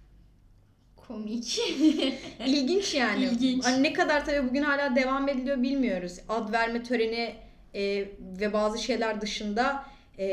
Komik. 1.09 1.59
İlginç 2.47 2.95
yani. 2.95 3.25
İlginç. 3.25 3.65
Hani 3.65 3.83
ne 3.83 3.93
kadar 3.93 4.25
tabii 4.27 4.49
bugün 4.49 4.63
hala 4.63 4.97
devam 4.97 5.29
ediliyor 5.29 5.63
bilmiyoruz. 5.63 6.19
Ad 6.29 6.53
verme 6.53 6.83
töreni 6.83 7.35
e, 7.75 8.09
ve 8.21 8.53
bazı 8.53 8.79
şeyler 8.83 9.21
dışında 9.21 9.85
e, 10.19 10.27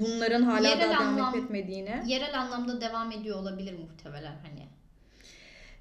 bunların 0.00 0.42
hala 0.42 0.68
Yerel 0.68 0.80
daha 0.90 1.00
devam 1.00 1.18
anlam- 1.18 1.34
edip 1.34 1.44
etmediğini. 1.44 2.02
Yerel 2.06 2.40
anlamda 2.40 2.80
devam 2.80 3.12
ediyor 3.12 3.38
olabilir 3.38 3.74
muhtemelen 3.78 4.34
hani. 4.42 4.66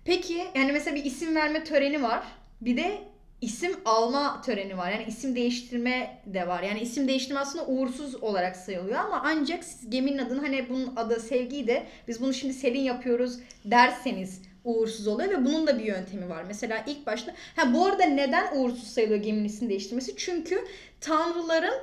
Peki 0.06 0.48
yani 0.56 0.72
mesela 0.72 0.96
bir 0.96 1.06
isim 1.06 1.36
verme 1.36 1.64
töreni 1.64 2.04
var. 2.04 2.24
Bir 2.62 2.78
de 2.78 3.02
isim 3.42 3.72
alma 3.86 4.42
töreni 4.42 4.78
var. 4.78 4.92
Yani 4.92 5.04
isim 5.08 5.36
değiştirme 5.36 6.22
de 6.26 6.48
var. 6.48 6.64
Yani 6.64 6.80
isim 6.80 7.08
değiştirme 7.08 7.40
aslında 7.40 7.66
uğursuz 7.66 8.24
olarak 8.24 8.56
sayılıyor 8.56 9.00
ama 9.00 9.22
ancak 9.26 9.64
siz 9.64 9.90
geminin 9.90 10.18
adını 10.18 10.42
hani 10.42 10.70
bunun 10.70 10.96
adı 10.96 11.20
sevgiyi 11.20 11.68
de 11.68 11.84
biz 12.08 12.22
bunu 12.22 12.34
şimdi 12.34 12.54
Selin 12.54 12.82
yapıyoruz 12.82 13.40
derseniz 13.66 14.42
uğursuz 14.64 15.08
oluyor 15.08 15.30
ve 15.30 15.46
bunun 15.46 15.68
da 15.68 15.80
bir 15.80 15.84
yöntemi 15.84 16.30
var. 16.30 16.44
Mesela 16.48 16.84
ilk 16.88 17.08
başta 17.08 17.34
ha 17.56 17.74
bu 17.74 17.86
arada 17.86 18.04
neden 18.04 18.58
uğursuz 18.58 18.88
sayılıyor 18.88 19.24
geminin 19.24 19.46
isim 19.46 19.70
değiştirmesi? 19.70 20.16
Çünkü 20.18 20.66
tanrıların 21.02 21.74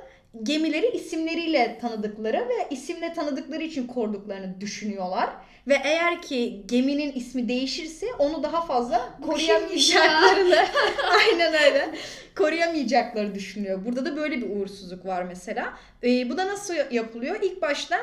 gemileri 0.43 0.87
isimleriyle 0.87 1.77
tanıdıkları 1.81 2.37
ve 2.37 2.67
isimle 2.69 3.13
tanıdıkları 3.13 3.63
için 3.63 3.87
koruduklarını 3.87 4.61
düşünüyorlar. 4.61 5.29
Ve 5.69 5.81
eğer 5.83 6.21
ki 6.21 6.63
geminin 6.65 7.11
ismi 7.11 7.49
değişirse 7.49 8.05
onu 8.19 8.43
daha 8.43 8.65
fazla 8.65 9.09
koruyamayacaklarını 9.25 10.55
aynen 11.19 11.53
öyle 11.53 11.89
koruyamayacakları 12.37 13.35
düşünüyor. 13.35 13.85
Burada 13.85 14.05
da 14.05 14.17
böyle 14.17 14.37
bir 14.41 14.49
uğursuzluk 14.49 15.05
var 15.05 15.23
mesela. 15.23 15.73
Ee, 16.03 16.29
bu 16.29 16.37
da 16.37 16.47
nasıl 16.47 16.73
yapılıyor? 16.91 17.41
İlk 17.41 17.61
başta 17.61 17.97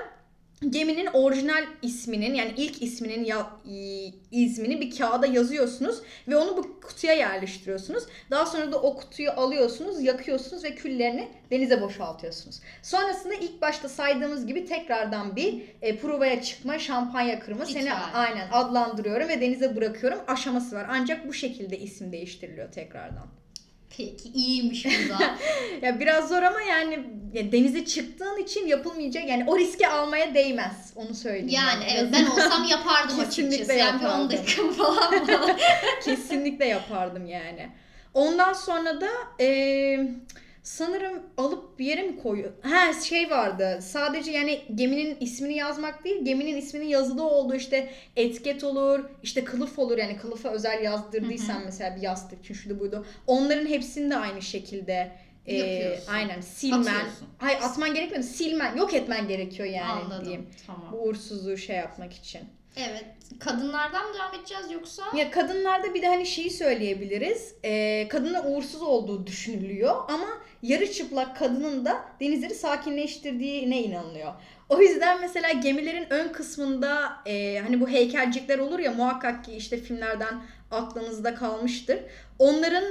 geminin 0.70 1.06
orijinal 1.06 1.64
isminin 1.82 2.34
yani 2.34 2.52
ilk 2.56 2.82
isminin 2.82 3.24
ya, 3.24 3.50
i- 3.68 4.14
ismini 4.30 4.80
bir 4.80 4.96
kağıda 4.98 5.26
yazıyorsunuz 5.26 5.98
ve 6.28 6.36
onu 6.36 6.56
bu 6.56 6.80
kutuya 6.80 7.12
yerleştiriyorsunuz. 7.12 8.04
Daha 8.30 8.46
sonra 8.46 8.72
da 8.72 8.82
o 8.82 8.96
kutuyu 8.96 9.30
alıyorsunuz, 9.30 10.02
yakıyorsunuz 10.02 10.64
ve 10.64 10.74
küllerini 10.74 11.28
denize 11.50 11.80
boşaltıyorsunuz. 11.82 12.60
Sonrasında 12.82 13.34
ilk 13.34 13.62
başta 13.62 13.88
saydığımız 13.88 14.46
gibi 14.46 14.64
tekrardan 14.66 15.36
bir 15.36 15.62
e, 15.82 15.96
provaya 15.98 16.42
çıkma, 16.42 16.78
şampanya 16.78 17.40
kırma, 17.40 17.66
seni 17.66 17.78
Ritüel. 17.82 17.96
aynen 18.14 18.48
adlandırıyorum 18.52 19.28
ve 19.28 19.40
denize 19.40 19.76
bırakıyorum 19.76 20.18
aşaması 20.28 20.76
var. 20.76 20.86
Ancak 20.90 21.28
bu 21.28 21.32
şekilde 21.32 21.78
isim 21.78 22.12
değiştiriliyor 22.12 22.72
tekrardan. 22.72 23.26
Peki 23.96 24.28
iyiymiş 24.28 24.84
bu 24.86 25.08
da. 25.08 25.18
Ya 25.82 26.00
biraz 26.00 26.28
zor 26.28 26.42
ama 26.42 26.60
yani 26.62 27.06
ya 27.32 27.52
denize 27.52 27.84
çıktığın 27.84 28.38
için 28.42 28.66
yapılmayacak 28.66 29.28
yani 29.28 29.44
o 29.46 29.58
riski 29.58 29.88
almaya 29.88 30.34
değmez 30.34 30.92
onu 30.96 31.14
söyleyeyim. 31.14 31.48
yani 31.48 31.84
ben. 31.88 31.96
evet 31.96 32.12
ben 32.12 32.26
olsam 32.26 32.64
yapardım 32.64 33.16
Kesinlikle 33.24 33.56
açıkçası. 33.56 33.78
Yani 33.78 34.00
bir 34.00 34.04
10 34.04 34.08
yapardım. 34.08 34.30
dakika 34.38 34.68
falan. 34.72 35.56
Kesinlikle 36.04 36.64
yapardım 36.66 37.26
yani. 37.26 37.68
Ondan 38.14 38.52
sonra 38.52 39.00
da 39.00 39.08
e, 39.40 39.46
sanırım 40.66 41.22
alıp 41.36 41.78
bir 41.78 41.86
yere 41.86 42.02
mi 42.02 42.22
koyuyor? 42.22 42.50
Ha 42.62 42.92
şey 42.92 43.30
vardı. 43.30 43.78
Sadece 43.82 44.30
yani 44.30 44.62
geminin 44.74 45.16
ismini 45.20 45.56
yazmak 45.56 46.04
değil, 46.04 46.24
geminin 46.24 46.56
isminin 46.56 46.88
yazılı 46.88 47.24
olduğu 47.28 47.54
işte 47.54 47.90
etiket 48.16 48.64
olur, 48.64 49.04
işte 49.22 49.44
kılıf 49.44 49.78
olur. 49.78 49.98
Yani 49.98 50.16
kılıfa 50.16 50.48
özel 50.48 50.82
yazdırdıysan 50.82 51.62
mesela 51.64 51.96
bir 51.96 52.02
yastık 52.02 52.40
için 52.44 52.54
şuydu 52.54 52.80
buydu. 52.80 53.06
Onların 53.26 53.66
hepsini 53.66 54.10
de 54.10 54.16
aynı 54.16 54.42
şekilde 54.42 55.12
e, 55.46 55.56
Yapıyorsun. 55.56 56.12
aynen 56.12 56.40
silmen. 56.40 56.78
Atıyorsun. 56.78 57.28
Hayır 57.38 57.58
atman 57.62 57.94
gerekmiyor. 57.94 58.22
Silmen, 58.24 58.76
yok 58.76 58.94
etmen 58.94 59.28
gerekiyor 59.28 59.68
yani 59.68 60.04
Anladım. 60.04 60.24
diyeyim. 60.24 60.46
Bu 60.46 60.66
Tamam. 60.66 60.94
uğursuzluğu 60.94 61.56
şey 61.56 61.76
yapmak 61.76 62.12
için. 62.12 62.40
Evet. 62.76 63.04
Kadınlardan 63.40 64.08
mı 64.08 64.14
devam 64.14 64.34
edeceğiz 64.34 64.70
yoksa? 64.72 65.02
Ya 65.16 65.30
kadınlarda 65.30 65.94
bir 65.94 66.02
de 66.02 66.06
hani 66.06 66.26
şeyi 66.26 66.50
söyleyebiliriz. 66.50 67.54
Ee, 67.64 68.08
kadının 68.08 68.44
uğursuz 68.44 68.82
olduğu 68.82 69.26
düşünülüyor 69.26 69.96
ama 70.08 70.26
yarı 70.62 70.92
çıplak 70.92 71.38
kadının 71.38 71.84
da 71.84 72.04
denizleri 72.20 72.54
sakinleştirdiğine 72.54 73.82
inanılıyor. 73.82 74.32
O 74.68 74.80
yüzden 74.80 75.20
mesela 75.20 75.52
gemilerin 75.52 76.06
ön 76.10 76.28
kısmında 76.28 77.12
e, 77.26 77.58
hani 77.58 77.80
bu 77.80 77.88
heykelcikler 77.88 78.58
olur 78.58 78.78
ya 78.78 78.92
muhakkak 78.92 79.44
ki 79.44 79.52
işte 79.52 79.76
filmlerden 79.76 80.42
aklınızda 80.70 81.34
kalmıştır. 81.34 81.98
Onların 82.38 82.84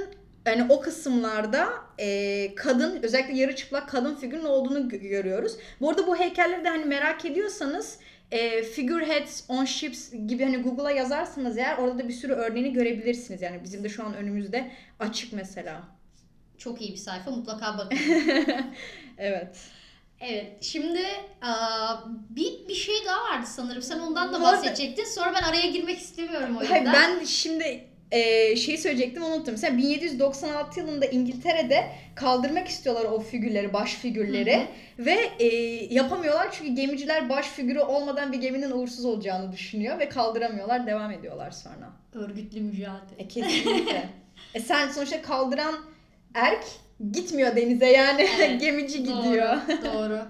yani 0.46 0.66
o 0.68 0.80
kısımlarda 0.80 1.68
e, 1.98 2.54
kadın 2.54 3.02
özellikle 3.02 3.34
yarı 3.38 3.56
çıplak 3.56 3.88
kadın 3.88 4.14
figürün 4.14 4.44
olduğunu 4.44 4.78
gö- 4.78 5.08
görüyoruz. 5.08 5.52
Bu 5.80 5.90
arada 5.90 6.06
bu 6.06 6.16
heykelleri 6.16 6.64
de 6.64 6.68
hani 6.68 6.84
merak 6.84 7.24
ediyorsanız 7.24 7.98
e, 8.30 8.62
figureheads 8.62 9.42
on 9.48 9.64
ships 9.64 10.12
gibi 10.26 10.44
hani 10.44 10.56
Google'a 10.56 10.90
yazarsanız 10.90 11.58
eğer 11.58 11.78
orada 11.78 11.98
da 11.98 12.08
bir 12.08 12.12
sürü 12.12 12.32
örneğini 12.32 12.72
görebilirsiniz. 12.72 13.42
Yani 13.42 13.64
bizim 13.64 13.84
de 13.84 13.88
şu 13.88 14.06
an 14.06 14.14
önümüzde 14.14 14.70
açık 14.98 15.32
mesela. 15.32 15.82
Çok 16.58 16.82
iyi 16.82 16.92
bir 16.92 16.96
sayfa 16.96 17.30
mutlaka 17.30 17.78
bakın. 17.78 17.98
Evet. 19.18 19.56
evet 20.20 20.46
şimdi 20.60 21.02
aa, 21.42 21.96
bir, 22.30 22.68
bir 22.68 22.74
şey 22.74 22.94
daha 23.06 23.24
vardı 23.24 23.46
sanırım. 23.46 23.82
Sen 23.82 23.98
ondan 23.98 24.32
da 24.32 24.42
bahsedecektin. 24.42 25.04
Sonra 25.04 25.34
ben 25.34 25.42
araya 25.42 25.66
girmek 25.70 25.98
istemiyorum 25.98 26.56
o 26.56 26.60
yüzden. 26.60 26.86
Hayır, 26.86 27.18
ben 27.20 27.24
şimdi 27.24 27.84
e, 28.10 28.56
şeyi 28.56 28.78
söyleyecektim 28.78 29.22
unuttum. 29.22 29.54
Mesela 29.54 29.78
1796 29.78 30.80
yılında 30.80 31.06
İngiltere'de 31.06 31.84
kaldırmak 32.14 32.68
istiyorlar 32.68 33.04
o 33.04 33.20
figürleri, 33.20 33.72
baş 33.72 33.94
figürleri. 33.94 34.56
Hı 34.56 34.66
Ve 35.04 35.30
e, 35.38 35.46
yapamıyorlar 35.94 36.48
çünkü 36.52 36.74
gemiciler 36.74 37.28
baş 37.28 37.46
figürü 37.46 37.80
olmadan 37.80 38.32
bir 38.32 38.40
geminin 38.40 38.70
uğursuz 38.70 39.04
olacağını 39.04 39.52
düşünüyor 39.52 39.98
ve 39.98 40.08
kaldıramıyorlar, 40.08 40.86
devam 40.86 41.10
ediyorlar 41.10 41.50
sonra. 41.50 41.90
Örgütlü 42.14 42.60
mücadele. 42.60 43.18
E 43.18 43.28
kesinlikle. 43.28 44.08
e 44.54 44.60
sen 44.60 44.88
sonuçta 44.88 45.22
kaldıran 45.22 45.74
erk 46.34 46.64
gitmiyor 47.12 47.56
denize 47.56 47.86
yani 47.86 48.28
Evet, 48.36 48.60
gemici 48.60 48.98
gidiyor. 48.98 49.56
Doğru. 49.68 49.94
doğru. 49.94 50.20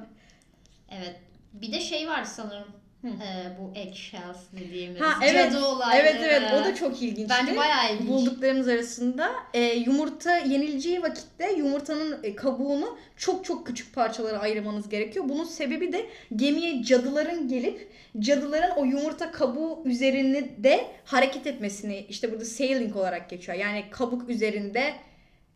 Evet. 0.91 1.17
Bir 1.53 1.73
de 1.73 1.81
şey 1.81 2.09
var 2.09 2.25
sanırım. 2.25 2.69
Ee, 3.07 3.61
bu 3.61 3.79
eggshells 3.79 4.37
dediğimiz 4.53 5.01
Ha, 5.01 5.19
evet. 5.25 5.53
cadı 5.53 5.65
olayları. 5.65 6.07
Evet 6.07 6.17
evet 6.21 6.43
o 6.61 6.65
da 6.65 6.75
çok 6.75 7.03
ilginçti. 7.03 7.35
Bence 7.41 7.57
bayağı 7.57 7.95
ilginç. 7.95 8.09
Bulduklarımız 8.09 8.69
arasında 8.69 9.31
e, 9.55 9.61
yumurta 9.63 10.39
yenileceği 10.39 11.03
vakitte 11.03 11.53
yumurtanın 11.53 12.21
e, 12.23 12.37
kabuğunu 12.37 12.99
çok 13.17 13.45
çok 13.45 13.67
küçük 13.67 13.95
parçalara 13.95 14.39
ayırmanız 14.39 14.89
gerekiyor. 14.89 15.25
Bunun 15.29 15.45
sebebi 15.45 15.93
de 15.93 16.07
gemiye 16.37 16.83
cadıların 16.83 17.49
gelip 17.49 17.89
cadıların 18.19 18.71
o 18.77 18.85
yumurta 18.85 19.33
kabuğu 19.33 19.83
üzerinde 19.85 20.65
de 20.65 20.87
hareket 21.05 21.47
etmesini 21.47 22.07
işte 22.09 22.33
burada 22.33 22.45
sailing 22.45 22.97
olarak 22.97 23.31
geçiyor. 23.31 23.59
Yani 23.59 23.85
kabuk 23.91 24.29
üzerinde 24.29 24.95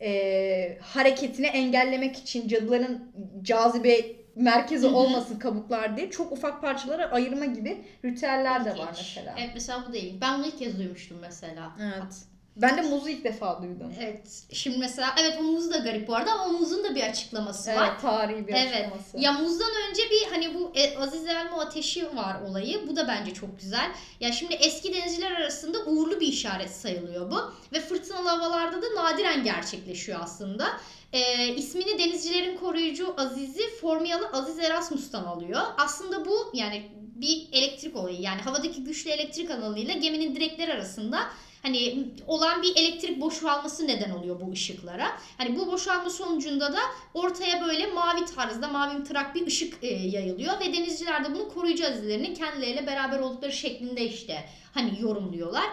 e, 0.03 0.79
hareketini 0.81 1.47
engellemek 1.47 2.17
için 2.17 2.49
cadıların 2.49 3.13
cazibe 3.43 4.20
merkezi 4.37 4.87
olmasın 4.87 5.39
kabuklar 5.39 5.97
diye 5.97 6.11
çok 6.11 6.33
ufak 6.33 6.61
parçalara 6.63 7.11
ayırma 7.11 7.45
gibi 7.45 7.85
ritüeller 8.05 8.65
de 8.65 8.79
var 8.79 8.95
mesela. 8.99 9.35
Evet 9.39 9.51
mesela 9.55 9.85
bu 9.89 9.93
değil. 9.93 10.19
Ben 10.21 10.39
bunu 10.39 10.47
ilk 10.47 10.59
kez 10.59 10.79
duymuştum 10.79 11.19
mesela. 11.21 11.73
Evet. 11.81 12.15
Ben 12.57 12.77
de 12.77 12.81
muzu 12.83 13.09
ilk 13.09 13.25
defa 13.25 13.63
duydum. 13.63 13.93
Evet. 14.01 14.43
Şimdi 14.53 14.79
mesela 14.79 15.15
evet 15.21 15.37
o 15.41 15.43
muz 15.43 15.71
da 15.71 15.77
garip 15.77 16.09
bu 16.09 16.15
arada 16.17 16.33
ama 16.33 16.45
o 16.45 16.49
muzun 16.53 16.85
da 16.85 16.95
bir 16.95 17.03
açıklaması 17.03 17.71
var. 17.71 17.89
Evet, 17.91 18.01
tarihi 18.03 18.47
bir 18.47 18.53
Evet. 18.53 18.75
açıklaması. 18.75 19.19
Ya 19.19 19.33
muzdan 19.33 19.71
önce 19.91 20.03
bir 20.11 20.31
hani 20.31 20.55
bu 20.55 20.73
e, 20.75 20.99
Aziz 20.99 21.27
Elmo 21.27 21.61
ateşi 21.61 22.17
var 22.17 22.41
olayı. 22.41 22.89
Bu 22.89 22.97
da 22.97 23.09
bence 23.09 23.35
çok 23.35 23.61
güzel. 23.61 23.91
Ya 24.21 24.33
şimdi 24.33 24.55
eski 24.55 24.95
denizciler 24.95 25.33
arasında 25.33 25.79
uğurlu 25.87 26.21
bir 26.21 26.27
işaret 26.27 26.71
sayılıyor 26.71 27.31
bu. 27.31 27.39
Ve 27.73 27.81
fırtınalı 27.81 28.29
havalarda 28.29 28.83
da 28.83 28.87
nadiren 28.97 29.45
gerçekleşiyor 29.45 30.21
aslında. 30.23 30.67
E, 31.13 31.49
ismini 31.55 31.99
denizcilerin 31.99 32.57
koruyucu 32.57 33.15
Aziz'i 33.17 33.63
Formiyalı 33.81 34.29
Aziz 34.33 34.59
Erasmus'tan 34.59 35.25
alıyor. 35.25 35.61
Aslında 35.79 36.25
bu 36.25 36.51
yani 36.55 36.83
bir 37.15 37.49
elektrik 37.53 37.97
olayı. 37.97 38.21
Yani 38.21 38.41
havadaki 38.41 38.85
güçlü 38.85 39.11
elektrik 39.11 39.51
alanıyla 39.51 39.95
geminin 39.95 40.35
direkleri 40.35 40.73
arasında 40.73 41.19
hani 41.63 42.09
olan 42.27 42.63
bir 42.63 42.77
elektrik 42.77 43.21
boşalması 43.21 43.87
neden 43.87 44.11
oluyor 44.11 44.41
bu 44.41 44.53
ışıklara. 44.53 45.19
Hani 45.39 45.59
bu 45.59 45.67
boşalma 45.67 46.11
sonucunda 46.11 46.73
da 46.73 46.79
ortaya 47.15 47.63
böyle 47.67 47.87
mavi 47.87 48.25
tarzda 48.37 48.69
mavi 48.69 49.05
tırak 49.05 49.35
bir 49.35 49.47
ışık 49.47 49.85
e, 49.85 49.87
yayılıyor 49.87 50.61
ve 50.61 50.73
denizciler 50.73 51.25
de 51.25 51.35
bunu 51.35 51.49
koruyucu 51.49 51.87
azizlerinin 51.87 52.35
kendileriyle 52.35 52.87
beraber 52.87 53.19
oldukları 53.19 53.53
şeklinde 53.53 54.05
işte 54.05 54.49
hani 54.75 55.01
yorumluyorlar. 55.01 55.65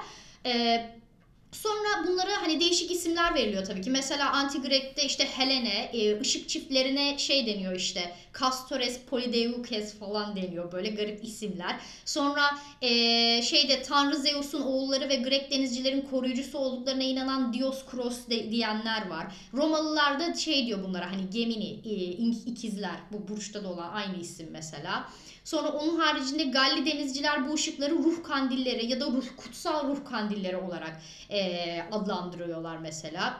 E, 0.46 0.82
Sonra 1.52 2.08
bunlara 2.08 2.42
hani 2.42 2.60
değişik 2.60 2.92
isimler 2.92 3.36
veriliyor 3.36 3.66
tabii 3.66 3.82
ki. 3.82 3.90
Mesela 3.90 4.32
Antigrek'te 4.32 5.06
işte 5.06 5.26
Helene, 5.26 5.90
e, 5.94 6.20
ışık 6.22 6.50
çiftlerine 6.50 7.18
şey 7.18 7.48
deniyor 7.48 7.76
işte. 7.76 8.16
Castores, 8.40 9.00
Polydeukes 9.00 10.00
falan 10.00 10.36
deniyor. 10.36 10.72
Böyle 10.72 10.90
garip 10.90 11.24
isimler. 11.24 11.80
Sonra 12.06 12.42
e, 12.82 12.90
şeyde 13.42 13.82
Tanrı 13.82 14.16
Zeus'un 14.16 14.62
oğulları 14.62 15.10
ve 15.10 15.16
Grek 15.16 15.52
denizcilerin 15.52 16.02
koruyucusu 16.02 16.58
olduklarına 16.58 17.04
inanan 17.04 17.54
Dioskros 17.54 18.28
de, 18.30 18.52
diyenler 18.52 19.10
var. 19.10 19.28
Romalılar 19.54 20.20
da 20.20 20.34
şey 20.34 20.66
diyor 20.66 20.84
bunlara 20.84 21.12
hani 21.12 21.30
Gemini, 21.30 21.70
e, 21.86 21.94
ikizler. 22.52 22.98
Bu 23.12 23.28
burçta 23.28 23.64
da 23.64 23.70
olan 23.70 23.90
aynı 23.94 24.18
isim 24.18 24.48
mesela. 24.52 25.10
Sonra 25.48 25.70
onun 25.70 26.00
haricinde 26.00 26.44
Galli 26.44 26.86
denizciler 26.86 27.50
bu 27.50 27.54
ışıkları 27.54 27.96
ruh 27.96 28.24
kandilleri 28.24 28.86
ya 28.86 29.00
da 29.00 29.06
ruh 29.06 29.26
kutsal 29.38 29.88
ruh 29.88 30.06
kandilleri 30.06 30.58
olarak 30.58 31.02
e, 31.30 31.82
adlandırıyorlar 31.92 32.78
mesela. 32.78 33.38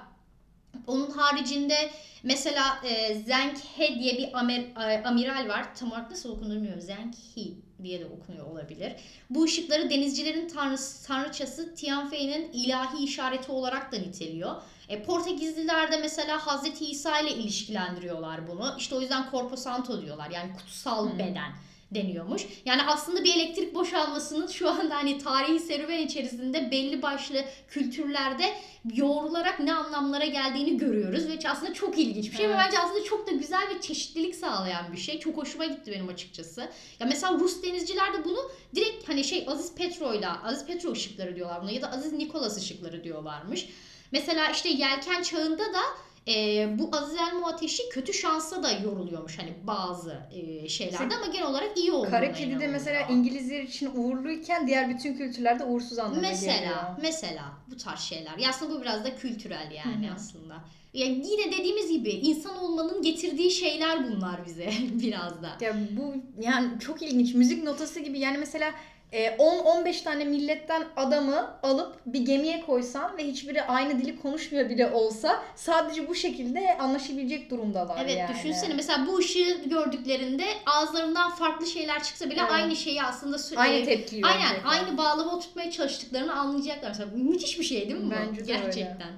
Onun 0.88 1.12
haricinde 1.12 1.90
mesela 2.24 2.80
e, 2.84 3.16
Zenkhe 3.16 4.00
diye 4.00 4.18
bir 4.18 4.40
amer, 4.40 4.60
e, 4.60 5.04
amiral 5.04 5.48
var. 5.50 5.76
Tam 5.76 5.92
olarak 5.92 6.12
nasıl 6.12 6.30
okunduğunu 6.30 6.56
bilmiyorum. 6.56 6.82
Zenkhi 6.82 7.54
diye 7.84 8.00
de 8.00 8.06
okunuyor 8.06 8.46
olabilir. 8.46 8.94
Bu 9.30 9.44
ışıkları 9.44 9.90
denizcilerin 9.90 10.48
tanrısı, 10.48 11.08
tanrıçası 11.08 11.76
Tianfei'nin 11.76 12.52
ilahi 12.54 13.04
işareti 13.04 13.52
olarak 13.52 13.92
da 13.92 13.98
niteliyor. 13.98 14.56
E, 14.90 15.04
Portekizliler 15.04 15.92
de 15.92 15.98
mesela 15.98 16.48
Hazreti 16.48 16.86
İsa 16.86 17.20
ile 17.20 17.32
ilişkilendiriyorlar 17.34 18.48
bunu. 18.48 18.76
İşte 18.78 18.96
o 18.96 19.02
yüzden 19.02 19.26
Corpo 19.32 19.56
Santo 19.58 20.02
diyorlar. 20.02 20.30
Yani 20.30 20.54
kutsal 20.54 21.10
Hmm. 21.10 21.20
beden 21.20 21.52
deniyormuş. 21.92 22.46
Yani 22.66 22.82
aslında 22.84 23.24
bir 23.24 23.36
elektrik 23.36 23.76
boşalmasının 23.76 24.48
şu 24.48 24.70
anda 24.70 24.96
hani 24.96 25.18
tarihi 25.18 25.60
serüven 25.60 26.02
içerisinde 26.02 26.72
belli 26.72 27.02
başlı 27.02 27.46
kültürlerde 27.68 28.54
yoğrularak 28.94 29.60
ne 29.60 29.74
anlamlara 29.74 30.26
geldiğini 30.26 30.78
görüyoruz 30.78 31.28
ve 31.28 31.50
aslında 31.50 31.74
çok 31.74 31.98
ilginç 32.00 32.32
bir 32.32 32.38
şey 32.38 32.50
ve 32.50 32.54
Evet. 32.54 32.62
bence 32.66 32.80
aslında 32.80 33.04
çok 33.04 33.28
da 33.28 33.32
güzel 33.32 33.70
ve 33.76 33.82
çeşitlilik 33.82 34.36
sağlayan 34.36 34.92
bir 34.92 34.98
şey. 34.98 35.20
Çok 35.20 35.38
hoşuma 35.38 35.66
gitti 35.66 35.92
benim 35.92 36.08
açıkçası. 36.08 36.62
Ya 37.00 37.08
mesela 37.08 37.34
Rus 37.40 37.64
denizciler 37.64 38.14
de 38.14 38.26
bunu 38.26 38.52
direkt 38.76 39.10
hani 39.10 39.24
şey 39.24 39.46
Aziz 39.48 39.76
Petro'yla 39.76 40.44
Aziz 40.44 40.66
Petro 40.66 40.92
ışıkları 40.92 41.36
diyorlar 41.36 41.62
buna 41.62 41.72
ya 41.72 41.82
da 41.82 41.92
Aziz 41.92 42.14
Nikolas 42.14 42.58
ışıkları 42.58 43.04
diyorlarmış. 43.04 43.70
Mesela 44.12 44.50
işte 44.50 44.70
yelken 44.70 45.22
çağında 45.22 45.74
da 45.74 45.82
e, 46.28 46.68
bu 46.80 46.90
Aziz 46.92 47.16
Elmo 47.16 47.48
ateşi 47.48 47.90
kötü 47.90 48.14
şansa 48.14 48.64
da 48.64 48.72
yoruluyormuş 48.72 49.40
hani 49.40 49.54
bazı 49.64 50.20
e, 50.32 50.70
şeylerde 50.70 51.16
ama 51.16 51.26
genel 51.26 51.48
olarak 51.48 51.78
iyi 51.78 51.92
olduğuna 51.92 52.10
Kara 52.10 52.32
kedi 52.32 52.60
de 52.60 52.68
mesela 52.68 53.02
İngilizler 53.02 53.62
için 53.62 53.92
uğurluyken 53.96 54.68
diğer 54.68 54.90
bütün 54.90 55.14
kültürlerde 55.14 55.64
uğursuz 55.64 56.00
anlamına 56.00 56.32
geliyor. 56.32 56.52
Mesela, 56.52 56.98
mesela 57.02 57.44
bu 57.72 57.78
tarz 57.78 58.00
şeyler. 58.00 58.38
Ya 58.38 58.50
aslında 58.50 58.76
bu 58.76 58.82
biraz 58.82 59.06
da 59.06 59.16
kültürel 59.16 59.72
yani 59.72 60.08
Hı 60.08 60.12
hı. 60.12 60.16
aslında. 60.16 60.64
Ya 60.94 61.06
yine 61.06 61.52
dediğimiz 61.52 61.92
gibi 61.92 62.10
insan 62.10 62.58
olmanın 62.58 63.02
getirdiği 63.02 63.52
şeyler 63.52 64.12
bunlar 64.12 64.46
bize 64.46 64.70
biraz 64.92 65.42
da. 65.44 65.58
Ya 65.62 65.76
bu 65.92 66.16
yani 66.42 66.80
çok 66.80 67.02
ilginç. 67.02 67.34
Müzik 67.34 67.64
notası 67.64 68.00
gibi 68.00 68.20
yani 68.20 68.38
mesela 68.38 68.74
e, 69.12 69.28
10-15 69.28 70.04
tane 70.04 70.24
milletten 70.26 70.88
adamı 70.96 71.60
alıp 71.64 71.96
bir 72.06 72.20
gemiye 72.20 72.62
koysan 72.66 73.18
ve 73.18 73.24
hiçbiri 73.28 73.64
aynı 73.64 74.00
dili 74.00 74.20
konuşmuyor 74.22 74.70
bile 74.70 74.92
olsa 74.92 75.44
sadece 75.56 76.08
bu 76.08 76.16
şekilde 76.16 76.78
anlaşabilecek 76.78 77.50
durumdalar 77.50 77.98
Evet 78.06 78.18
yani. 78.18 78.36
düşünsene 78.36 78.74
mesela 78.74 79.08
bu 79.08 79.18
ışığı 79.18 79.62
gördüklerinde 79.66 80.46
ağızlarından 80.66 81.32
farklı 81.36 81.66
şeyler 81.68 82.04
çıksa 82.04 82.26
bile 82.30 82.40
Evet. 82.42 82.52
aynı 82.52 82.76
şeyi 82.76 83.04
aslında 83.04 83.36
sü- 83.36 83.58
Aynı 83.58 83.76
e, 83.76 83.86
tepkiyi 83.86 84.26
Aynen 84.26 84.42
verecekler. 84.50 84.72
aynı 84.72 84.98
bağlama 84.98 85.36
oturtmaya 85.36 85.72
çalıştıklarını 85.72 86.34
anlayacaklar. 86.40 86.88
Mesela 86.90 87.10
müthiş 87.16 87.60
bir 87.60 87.64
şey 87.66 87.90
değil 87.90 88.00
mi 88.00 88.06
bu? 88.06 88.12
Bence 88.12 88.48
de 88.48 88.54
öyle. 88.54 88.64
Gerçekten. 88.64 89.12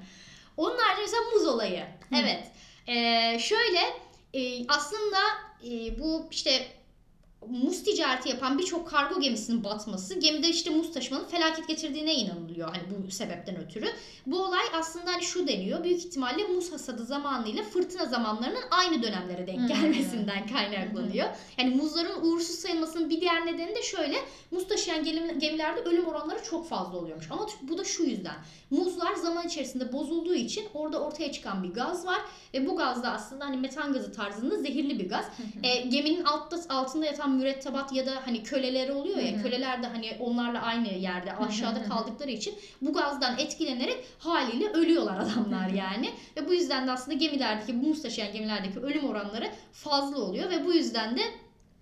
Onun 0.58 0.78
haricinde 0.78 1.02
mesela 1.06 1.24
muz 1.36 1.48
olayı. 1.48 1.80
Hı. 1.80 2.16
Evet. 2.24 2.44
Ee, 2.88 3.40
şöyle 3.40 3.80
e, 4.34 4.68
aslında 4.68 5.18
e, 5.64 6.00
bu 6.00 6.28
işte 6.32 6.52
muz 7.48 7.84
ticareti 7.84 8.30
yapan 8.30 8.58
birçok 8.60 8.88
kargo 8.90 9.20
gemisinin 9.22 9.64
batması 9.64 10.20
gemide 10.20 10.50
işte 10.50 10.70
muz 10.70 10.92
taşımanın 10.94 11.26
felaket 11.26 11.68
getirdiğine 11.68 12.14
inanılıyor 12.16 12.70
hani 12.70 12.84
bu 13.08 13.12
sebepten 13.12 13.56
ötürü. 13.66 13.86
Bu 14.26 14.40
olay 14.44 14.64
aslında 14.74 15.12
hani 15.14 15.24
şu 15.24 15.48
deniyor 15.48 15.84
büyük 15.84 16.00
ihtimalle 16.00 16.44
muz 16.44 16.72
hasadı 16.72 17.06
zamanıyla 17.06 17.64
fırtına 17.64 18.06
zamanlarının 18.06 18.64
aynı 18.72 19.04
dönemlere 19.04 19.48
denk 19.48 19.60
Hmm. 19.60 19.68
gelmesinden 19.68 20.48
kaynaklanıyor. 20.48 21.28
Yani 21.58 21.76
muzların 21.76 22.22
uğursuz 22.22 22.56
sayılmasının 22.56 23.10
bir 23.10 23.22
diğer 23.22 23.46
nedeni 23.46 23.76
de 23.76 23.82
şöyle 23.84 24.16
muz 24.52 24.68
taşıyan 24.68 25.04
gemi- 25.04 25.40
gemilerde 25.40 25.80
ölüm 25.82 26.06
oranları 26.06 26.44
çok 26.44 26.70
fazla 26.70 26.98
oluyormuş. 26.98 27.28
Ama 27.32 27.48
bu 27.62 27.78
da 27.78 27.84
şu 27.84 28.04
yüzden 28.04 28.36
muzlar 28.70 29.16
zaman 29.16 29.48
içerisinde 29.48 29.94
bozulduğu 29.94 30.36
için 30.36 30.66
orada 30.74 31.02
ortaya 31.02 31.32
çıkan 31.32 31.64
bir 31.64 31.70
gaz 31.70 32.06
var 32.06 32.22
ve 32.54 32.68
bu 32.68 32.78
gaz 32.78 33.04
da 33.04 33.12
aslında 33.12 33.46
hani 33.46 33.58
metan 33.58 33.94
gazı 33.94 34.12
tarzında 34.14 34.58
zehirli 34.58 35.00
bir 35.00 35.10
gaz. 35.10 35.26
E, 35.64 35.76
geminin 35.82 36.24
altta, 36.24 36.60
altında 36.70 37.06
yatan 37.06 37.29
mürettebat 37.30 37.94
ya 37.94 38.06
da 38.06 38.12
hani 38.26 38.44
köleleri 38.44 38.92
oluyor 38.92 39.18
ya 39.18 39.32
Hı 39.32 39.38
hı. 39.38 39.42
köleler 39.44 39.84
de 39.84 39.88
hani 39.88 40.18
onlarla 40.20 40.62
aynı 40.62 40.88
yerde 40.88 41.34
aşağıda 41.34 41.84
kaldıkları 41.84 42.32
için 42.32 42.56
bu 42.82 42.94
gazdan 42.94 43.40
etkilenerek 43.40 44.04
haliyle 44.20 44.70
ölüyorlar 44.70 45.18
adamlar 45.18 45.70
yani. 45.70 46.10
Ve 46.38 46.48
bu 46.48 46.54
yüzden 46.54 46.88
de 46.88 46.92
aslında 46.92 47.18
gemilerdeki 47.18 47.82
bu 47.82 47.88
muz 47.88 48.02
taşıyan 48.02 48.34
gemilerdeki 48.34 48.80
ölüm 48.80 49.06
oranları 49.06 49.50
fazla 49.72 50.18
oluyor 50.22 50.50
ve 50.50 50.66
bu 50.66 50.74
yüzden 50.74 51.18
de 51.18 51.22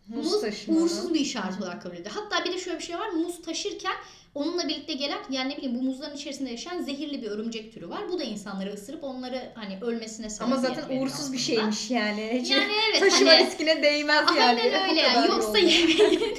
Muz 0.07 0.41
taşımanın. 0.41 0.81
uğursuz 0.81 1.13
bir 1.13 1.19
işaret 1.19 1.61
olarak 1.61 1.81
kabul 1.81 1.95
ediliyor. 1.95 2.15
Hatta 2.15 2.45
bir 2.45 2.53
de 2.53 2.57
şöyle 2.59 2.79
bir 2.79 2.83
şey 2.83 2.97
var. 2.99 3.09
Muz 3.09 3.41
taşırken 3.41 3.93
onunla 4.35 4.67
birlikte 4.67 4.93
gelen 4.93 5.17
yani 5.29 5.49
ne 5.53 5.57
bileyim 5.57 5.75
bu 5.75 5.81
muzların 5.81 6.15
içerisinde 6.15 6.49
yaşayan 6.49 6.81
zehirli 6.81 7.21
bir 7.21 7.27
örümcek 7.27 7.73
türü 7.73 7.89
var. 7.89 8.09
Bu 8.11 8.19
da 8.19 8.23
insanları 8.23 8.73
ısırıp 8.73 9.03
onları 9.03 9.51
hani 9.55 9.77
ölmesine 9.81 10.29
sebep 10.29 10.47
Ama 10.47 10.57
zaten 10.57 10.83
uğursuz 10.97 11.33
bir 11.33 11.37
aslında. 11.37 11.39
şeymiş 11.59 11.91
yani. 11.91 12.39
Hiç 12.41 12.49
Yani 12.51 12.71
evet 12.89 12.99
taşıma 13.11 13.31
hani 13.31 13.45
riskine 13.47 13.83
değmez 13.83 14.25
yani. 14.37 14.61
aynen 14.61 14.89
öyle. 14.89 15.01
Yoksa 15.33 15.57
yemeyin. 15.57 16.21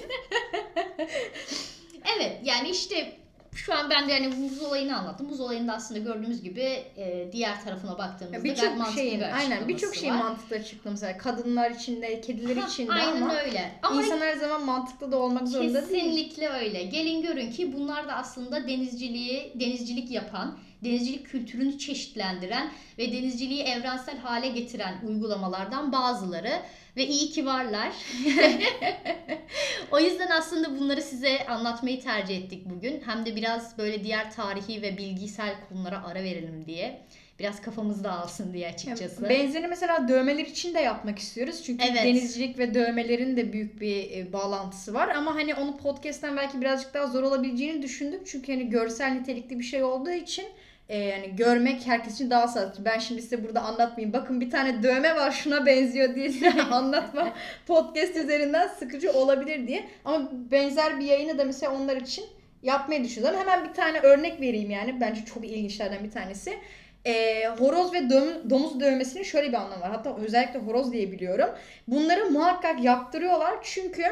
evet 2.16 2.40
yani 2.44 2.70
işte 2.70 3.16
şu 3.54 3.74
an 3.74 3.90
ben 3.90 4.08
de 4.08 4.12
yani 4.12 4.28
muz 4.28 4.62
olayını 4.62 4.98
anlattım. 4.98 5.26
Muz 5.26 5.40
olayında 5.40 5.72
aslında 5.72 6.00
gördüğümüz 6.00 6.42
gibi 6.42 6.82
e, 6.96 7.28
diğer 7.32 7.64
tarafına 7.64 7.98
baktığımızda 7.98 8.44
Birçok 8.44 8.88
şeyin 8.94 9.20
bir 9.20 9.36
aynen 9.36 9.68
birçok 9.68 10.04
var. 10.04 10.10
mantıklı 10.10 10.56
açıklaması 10.56 11.04
mesela 11.04 11.18
kadınlar 11.18 11.70
için 11.70 12.02
de 12.02 12.20
kediler 12.20 12.56
Ha, 12.56 12.68
için 12.68 12.88
de 12.88 12.92
Aynen 12.92 13.22
ama 13.22 13.34
öyle. 13.34 13.72
Ama 13.82 14.02
insan 14.02 14.20
her 14.20 14.36
zaman 14.36 14.64
mantıklı 14.64 15.12
da 15.12 15.16
olmak 15.18 15.48
zorunda 15.48 15.88
değil. 15.90 16.02
Kesinlikle 16.02 16.48
öyle. 16.48 16.82
Gelin 16.82 17.22
görün 17.22 17.50
ki 17.50 17.72
bunlar 17.72 18.08
da 18.08 18.12
aslında 18.12 18.68
denizciliği, 18.68 19.52
denizcilik 19.54 20.10
yapan, 20.10 20.58
denizcilik 20.84 21.26
kültürünü 21.26 21.78
çeşitlendiren 21.78 22.70
ve 22.98 23.12
denizciliği 23.12 23.62
evrensel 23.62 24.18
hale 24.18 24.48
getiren 24.48 24.94
uygulamalardan 25.06 25.92
bazıları 25.92 26.52
ve 26.98 27.06
iyi 27.06 27.30
ki 27.30 27.46
varlar. 27.46 27.92
o 29.90 30.00
yüzden 30.00 30.30
aslında 30.30 30.78
bunları 30.80 31.02
size 31.02 31.46
anlatmayı 31.46 32.00
tercih 32.00 32.36
ettik 32.36 32.62
bugün. 32.70 33.02
Hem 33.06 33.26
de 33.26 33.36
biraz 33.36 33.78
böyle 33.78 34.04
diğer 34.04 34.32
tarihi 34.32 34.82
ve 34.82 34.98
bilgisel 34.98 35.54
konulara 35.68 36.06
ara 36.06 36.22
verelim 36.22 36.66
diye. 36.66 37.00
Biraz 37.38 37.62
kafamız 37.62 38.04
dağılsın 38.04 38.52
diye 38.52 38.68
açıkçası. 38.68 39.28
Benzerini 39.28 39.68
mesela 39.68 40.08
dövmeler 40.08 40.46
için 40.46 40.74
de 40.74 40.80
yapmak 40.80 41.18
istiyoruz. 41.18 41.62
Çünkü 41.66 41.84
Evet. 41.84 42.04
denizcilik 42.04 42.58
ve 42.58 42.74
dövmelerin 42.74 43.36
de 43.36 43.52
büyük 43.52 43.80
bir 43.80 44.10
e, 44.10 44.32
bağlantısı 44.32 44.94
var. 44.94 45.08
Ama 45.08 45.34
hani 45.34 45.54
onu 45.54 45.76
podcast'ten 45.76 46.36
belki 46.36 46.60
birazcık 46.60 46.94
daha 46.94 47.06
zor 47.06 47.22
olabileceğini 47.22 47.82
düşündük. 47.82 48.26
Çünkü 48.26 48.52
hani 48.52 48.70
görsel 48.70 49.10
nitelikli 49.10 49.58
bir 49.58 49.64
şey 49.64 49.82
olduğu 49.82 50.10
için 50.10 50.46
e, 50.88 50.98
yani 50.98 51.36
görmek 51.36 51.86
herkes 51.86 52.14
için 52.14 52.30
daha 52.30 52.48
sağlıklı. 52.48 52.84
Ben 52.84 52.98
şimdi 52.98 53.22
size 53.22 53.44
burada 53.44 53.60
anlatmayayım. 53.60 54.12
Bakın 54.12 54.40
bir 54.40 54.50
tane 54.50 54.82
dövme 54.82 55.16
var 55.16 55.30
şuna 55.30 55.66
benziyor 55.66 56.14
diye 56.14 56.30
anlatma 56.70 57.32
podcast 57.66 58.16
üzerinden 58.16 58.68
sıkıcı 58.68 59.12
olabilir 59.12 59.66
diye. 59.66 59.84
Ama 60.04 60.30
benzer 60.32 61.00
bir 61.00 61.04
yayını 61.04 61.38
da 61.38 61.44
mesela 61.44 61.72
onlar 61.72 61.96
için 61.96 62.24
yapmayı 62.62 63.04
düşünüyorum. 63.04 63.40
Hemen 63.40 63.68
bir 63.68 63.74
tane 63.74 63.98
örnek 64.00 64.40
vereyim 64.40 64.70
yani. 64.70 65.00
Bence 65.00 65.24
çok 65.24 65.44
ilginçlerden 65.44 66.04
bir 66.04 66.10
tanesi. 66.10 66.58
E, 67.06 67.44
horoz 67.58 67.92
ve 67.92 67.98
dom- 67.98 68.50
domuz 68.50 68.80
dövmesinin 68.80 69.22
şöyle 69.22 69.48
bir 69.48 69.54
anlamı 69.54 69.80
var. 69.80 69.90
Hatta 69.90 70.16
özellikle 70.16 70.58
horoz 70.58 70.92
diye 70.92 71.12
biliyorum. 71.12 71.50
Bunları 71.88 72.30
muhakkak 72.30 72.84
yaptırıyorlar 72.84 73.54
çünkü 73.62 74.04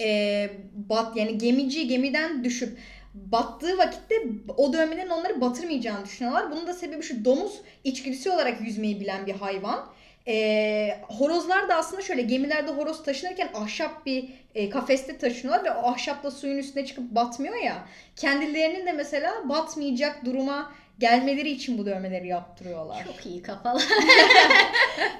e, 0.00 0.50
bat 0.72 1.16
yani 1.16 1.38
gemici 1.38 1.88
gemiden 1.88 2.44
düşüp 2.44 2.78
battığı 3.14 3.78
vakitte 3.78 4.14
o 4.56 4.72
dövmelerin 4.72 5.10
onları 5.10 5.40
batırmayacağını 5.40 6.04
düşünüyorlar. 6.04 6.50
Bunun 6.50 6.66
da 6.66 6.74
sebebi 6.74 7.02
şu 7.02 7.24
domuz 7.24 7.60
içgüdüsü 7.84 8.30
olarak 8.30 8.60
yüzmeyi 8.60 9.00
bilen 9.00 9.26
bir 9.26 9.34
hayvan. 9.34 9.86
E, 10.28 10.98
horozlar 11.02 11.68
da 11.68 11.74
aslında 11.74 12.02
şöyle 12.02 12.22
gemilerde 12.22 12.70
horoz 12.70 13.02
taşınırken 13.02 13.48
ahşap 13.54 14.06
bir 14.06 14.28
e, 14.54 14.70
kafeste 14.70 15.18
taşınıyorlar 15.18 15.64
ve 15.64 15.70
o 15.70 15.86
ahşap 15.86 16.24
da 16.24 16.30
suyun 16.30 16.58
üstüne 16.58 16.86
çıkıp 16.86 17.10
batmıyor 17.10 17.56
ya. 17.56 17.86
Kendilerinin 18.16 18.86
de 18.86 18.92
mesela 18.92 19.48
batmayacak 19.48 20.24
duruma 20.24 20.72
gelmeleri 21.00 21.50
için 21.50 21.78
bu 21.78 21.86
dövmeleri 21.86 22.28
yaptırıyorlar. 22.28 23.04
Çok 23.04 23.26
iyi 23.26 23.42
kafalar. 23.42 23.84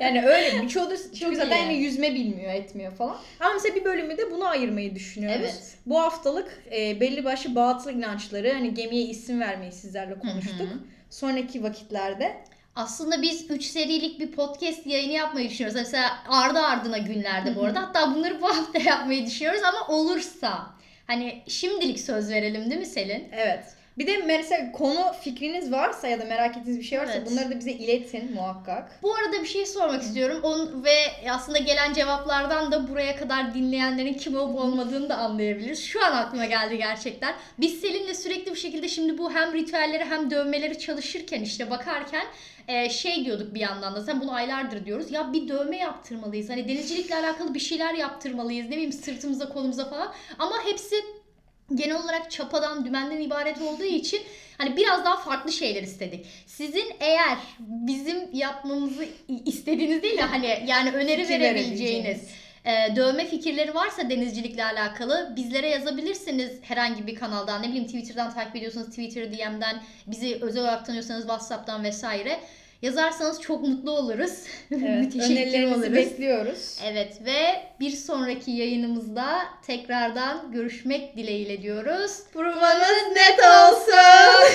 Yani 0.01 0.27
öyle 0.27 0.63
birçoğu 0.63 0.91
da 0.91 0.97
çünkü 1.19 1.37
zaten 1.37 1.57
yani 1.57 1.75
yüzme 1.75 2.15
bilmiyor 2.15 2.53
etmiyor 2.53 2.93
falan. 2.93 3.17
Ama 3.41 3.53
mesela 3.53 3.75
bir 3.75 3.85
bölümü 3.85 4.19
de 4.19 4.31
buna 4.31 4.49
ayırmayı 4.49 4.95
düşünüyoruz. 4.95 5.41
Evet. 5.41 5.77
Bu 5.87 6.01
haftalık 6.01 6.63
e, 6.73 7.01
belli 7.01 7.25
başlı 7.25 7.55
batıl 7.55 7.91
inançları 7.91 8.53
hani 8.53 8.75
gemiye 8.75 9.03
isim 9.03 9.41
vermeyi 9.41 9.73
sizlerle 9.73 10.19
konuştuk. 10.19 10.61
Hı 10.61 10.65
hı. 10.65 10.79
Sonraki 11.11 11.63
vakitlerde 11.63 12.37
Aslında 12.77 13.23
biz 13.23 13.51
3 13.51 13.65
serilik 13.65 14.21
bir 14.21 14.33
podcast 14.33 14.87
yayını 14.87 15.13
yapmayı 15.13 15.51
düşünüyoruz. 15.51 15.77
Mesela 15.77 16.19
ardı 16.29 16.59
ardına 16.59 16.99
günlerde 16.99 17.57
bu 17.57 17.65
arada. 17.65 17.83
Hatta 17.83 18.15
bunları 18.15 18.41
bu 18.41 18.49
hafta 18.49 18.79
yapmayı 18.85 19.27
düşünüyoruz 19.27 19.63
ama 19.63 19.97
olursa. 19.97 20.67
Hani 21.07 21.43
şimdilik 21.49 22.01
söz 22.01 22.31
verelim 22.31 22.71
değil 22.71 22.81
mi 22.81 22.87
Selin? 22.87 23.29
evet. 23.33 23.65
Bir 24.01 24.07
de 24.07 24.17
mesela 24.17 24.73
konu 24.73 25.13
fikriniz 25.21 25.73
varsa 25.73 26.09
ya 26.09 26.21
da 26.21 26.25
merak 26.25 26.57
ettiğiniz 26.57 26.79
bir 26.79 26.85
şey 26.85 26.99
varsa 26.99 27.13
Evet. 27.13 27.31
bunları 27.31 27.51
da 27.51 27.59
bize 27.59 27.71
iletin 27.71 28.35
muhakkak. 28.35 29.03
Bu 29.03 29.15
arada 29.15 29.43
bir 29.43 29.47
şey 29.47 29.67
sormak 29.67 30.03
istiyorum. 30.03 30.41
On, 30.43 30.85
ve 30.85 30.97
aslında 31.31 31.59
gelen 31.59 31.93
cevaplardan 31.93 32.73
da 32.73 32.89
buraya 32.89 33.17
kadar 33.17 33.55
dinleyenlerin 33.55 34.15
kim 34.15 34.37
olup 34.37 34.57
olmadığını 34.57 35.09
da 35.09 35.17
anlayabiliriz. 35.17 35.85
Şu 35.85 36.05
an 36.05 36.13
aklıma 36.13 36.45
geldi 36.45 36.77
gerçekten. 36.79 37.35
Biz 37.59 37.81
Selin'le 37.81 38.15
sürekli 38.15 38.51
bir 38.53 38.57
şekilde 38.57 38.89
şimdi 38.89 39.19
bu 39.19 39.33
hem 39.33 39.53
ritüelleri 39.53 40.05
hem 40.05 40.31
dövmeleri 40.31 40.79
çalışırken 40.79 41.41
işte 41.41 41.71
bakarken 41.71 42.25
e, 42.69 42.91
şey 42.91 43.25
diyorduk 43.25 43.55
bir 43.55 43.61
yandan 43.61 43.95
da 43.95 44.05
sen 44.05 44.21
bunu 44.21 44.33
aylardır 44.33 44.87
diyoruz. 44.87 45.13
Ya 45.13 45.33
bir 45.33 45.49
dövme 45.49 45.77
yaptırmalıyız. 45.77 46.51
Hani 46.51 46.69
denizcilikle 46.69 47.17
alakalı 47.17 47.55
bir 47.55 47.61
şeyler 47.61 47.95
yaptırmalıyız. 47.95 48.67
Ne 48.67 48.73
bileyim 48.73 48.93
sırtımıza 48.93 49.49
kolumuza 49.49 49.91
falan. 49.91 50.13
Ama 50.39 50.65
hepsi 50.65 50.97
genel 51.75 51.97
olarak 51.97 52.31
çapadan, 52.31 52.85
dümenden 52.85 53.21
ibaret 53.21 53.63
olduğu 53.63 53.85
için 53.85 54.21
hani 54.59 54.77
biraz 54.77 55.05
daha 55.05 55.17
farklı 55.17 55.53
şeyler 55.53 55.83
istedik. 55.83 56.27
Sizin 56.47 56.85
eğer 57.01 57.39
bizim 57.59 58.29
yapmamızı 58.33 59.05
istediğiniz 59.45 60.03
değil 60.03 60.19
de 60.19 60.23
hani 60.23 60.65
yani 60.67 60.91
öneri 60.91 61.23
Fikir 61.23 61.41
verebileceğiniz 61.41 62.29
e, 62.65 62.97
dövme 62.97 63.27
fikirleri 63.27 63.75
varsa 63.75 64.11
denizcilikle 64.11 64.65
alakalı 64.65 65.33
bizlere 65.37 65.69
yazabilirsiniz 65.69 66.53
herhangi 66.63 67.07
bir 67.07 67.15
kanaldan. 67.15 67.63
Ne 67.63 67.69
bileyim 67.69 67.87
Twitter'dan 67.87 68.35
takip 68.35 68.57
ediyorsanız 68.57 68.91
Twitter 68.91 69.33
DM'den 69.33 69.83
bizi 70.07 70.39
özel 70.41 70.63
olarak 70.63 70.87
tanıyorsanız 70.87 71.23
WhatsApp'tan 71.23 71.85
vesaire. 71.85 72.41
Yazarsanız 72.83 73.41
çok 73.41 73.69
mutlu 73.69 73.91
oluruz. 73.91 74.31
Evet. 74.73 75.05
Müteşekkir 75.05 75.35
Önerilerinizi 75.37 75.75
oluruz. 75.75 75.93
bekliyoruz. 75.93 76.79
Evet 76.85 77.19
ve 77.25 77.63
bir 77.81 77.91
sonraki 77.91 78.51
yayınımızda 78.51 79.39
tekrardan 79.67 80.53
görüşmek 80.53 81.17
dileğiyle 81.17 81.63
diyoruz. 81.63 82.13
Provanız 82.33 83.03
net 83.17 83.39
olsun. 83.39 84.55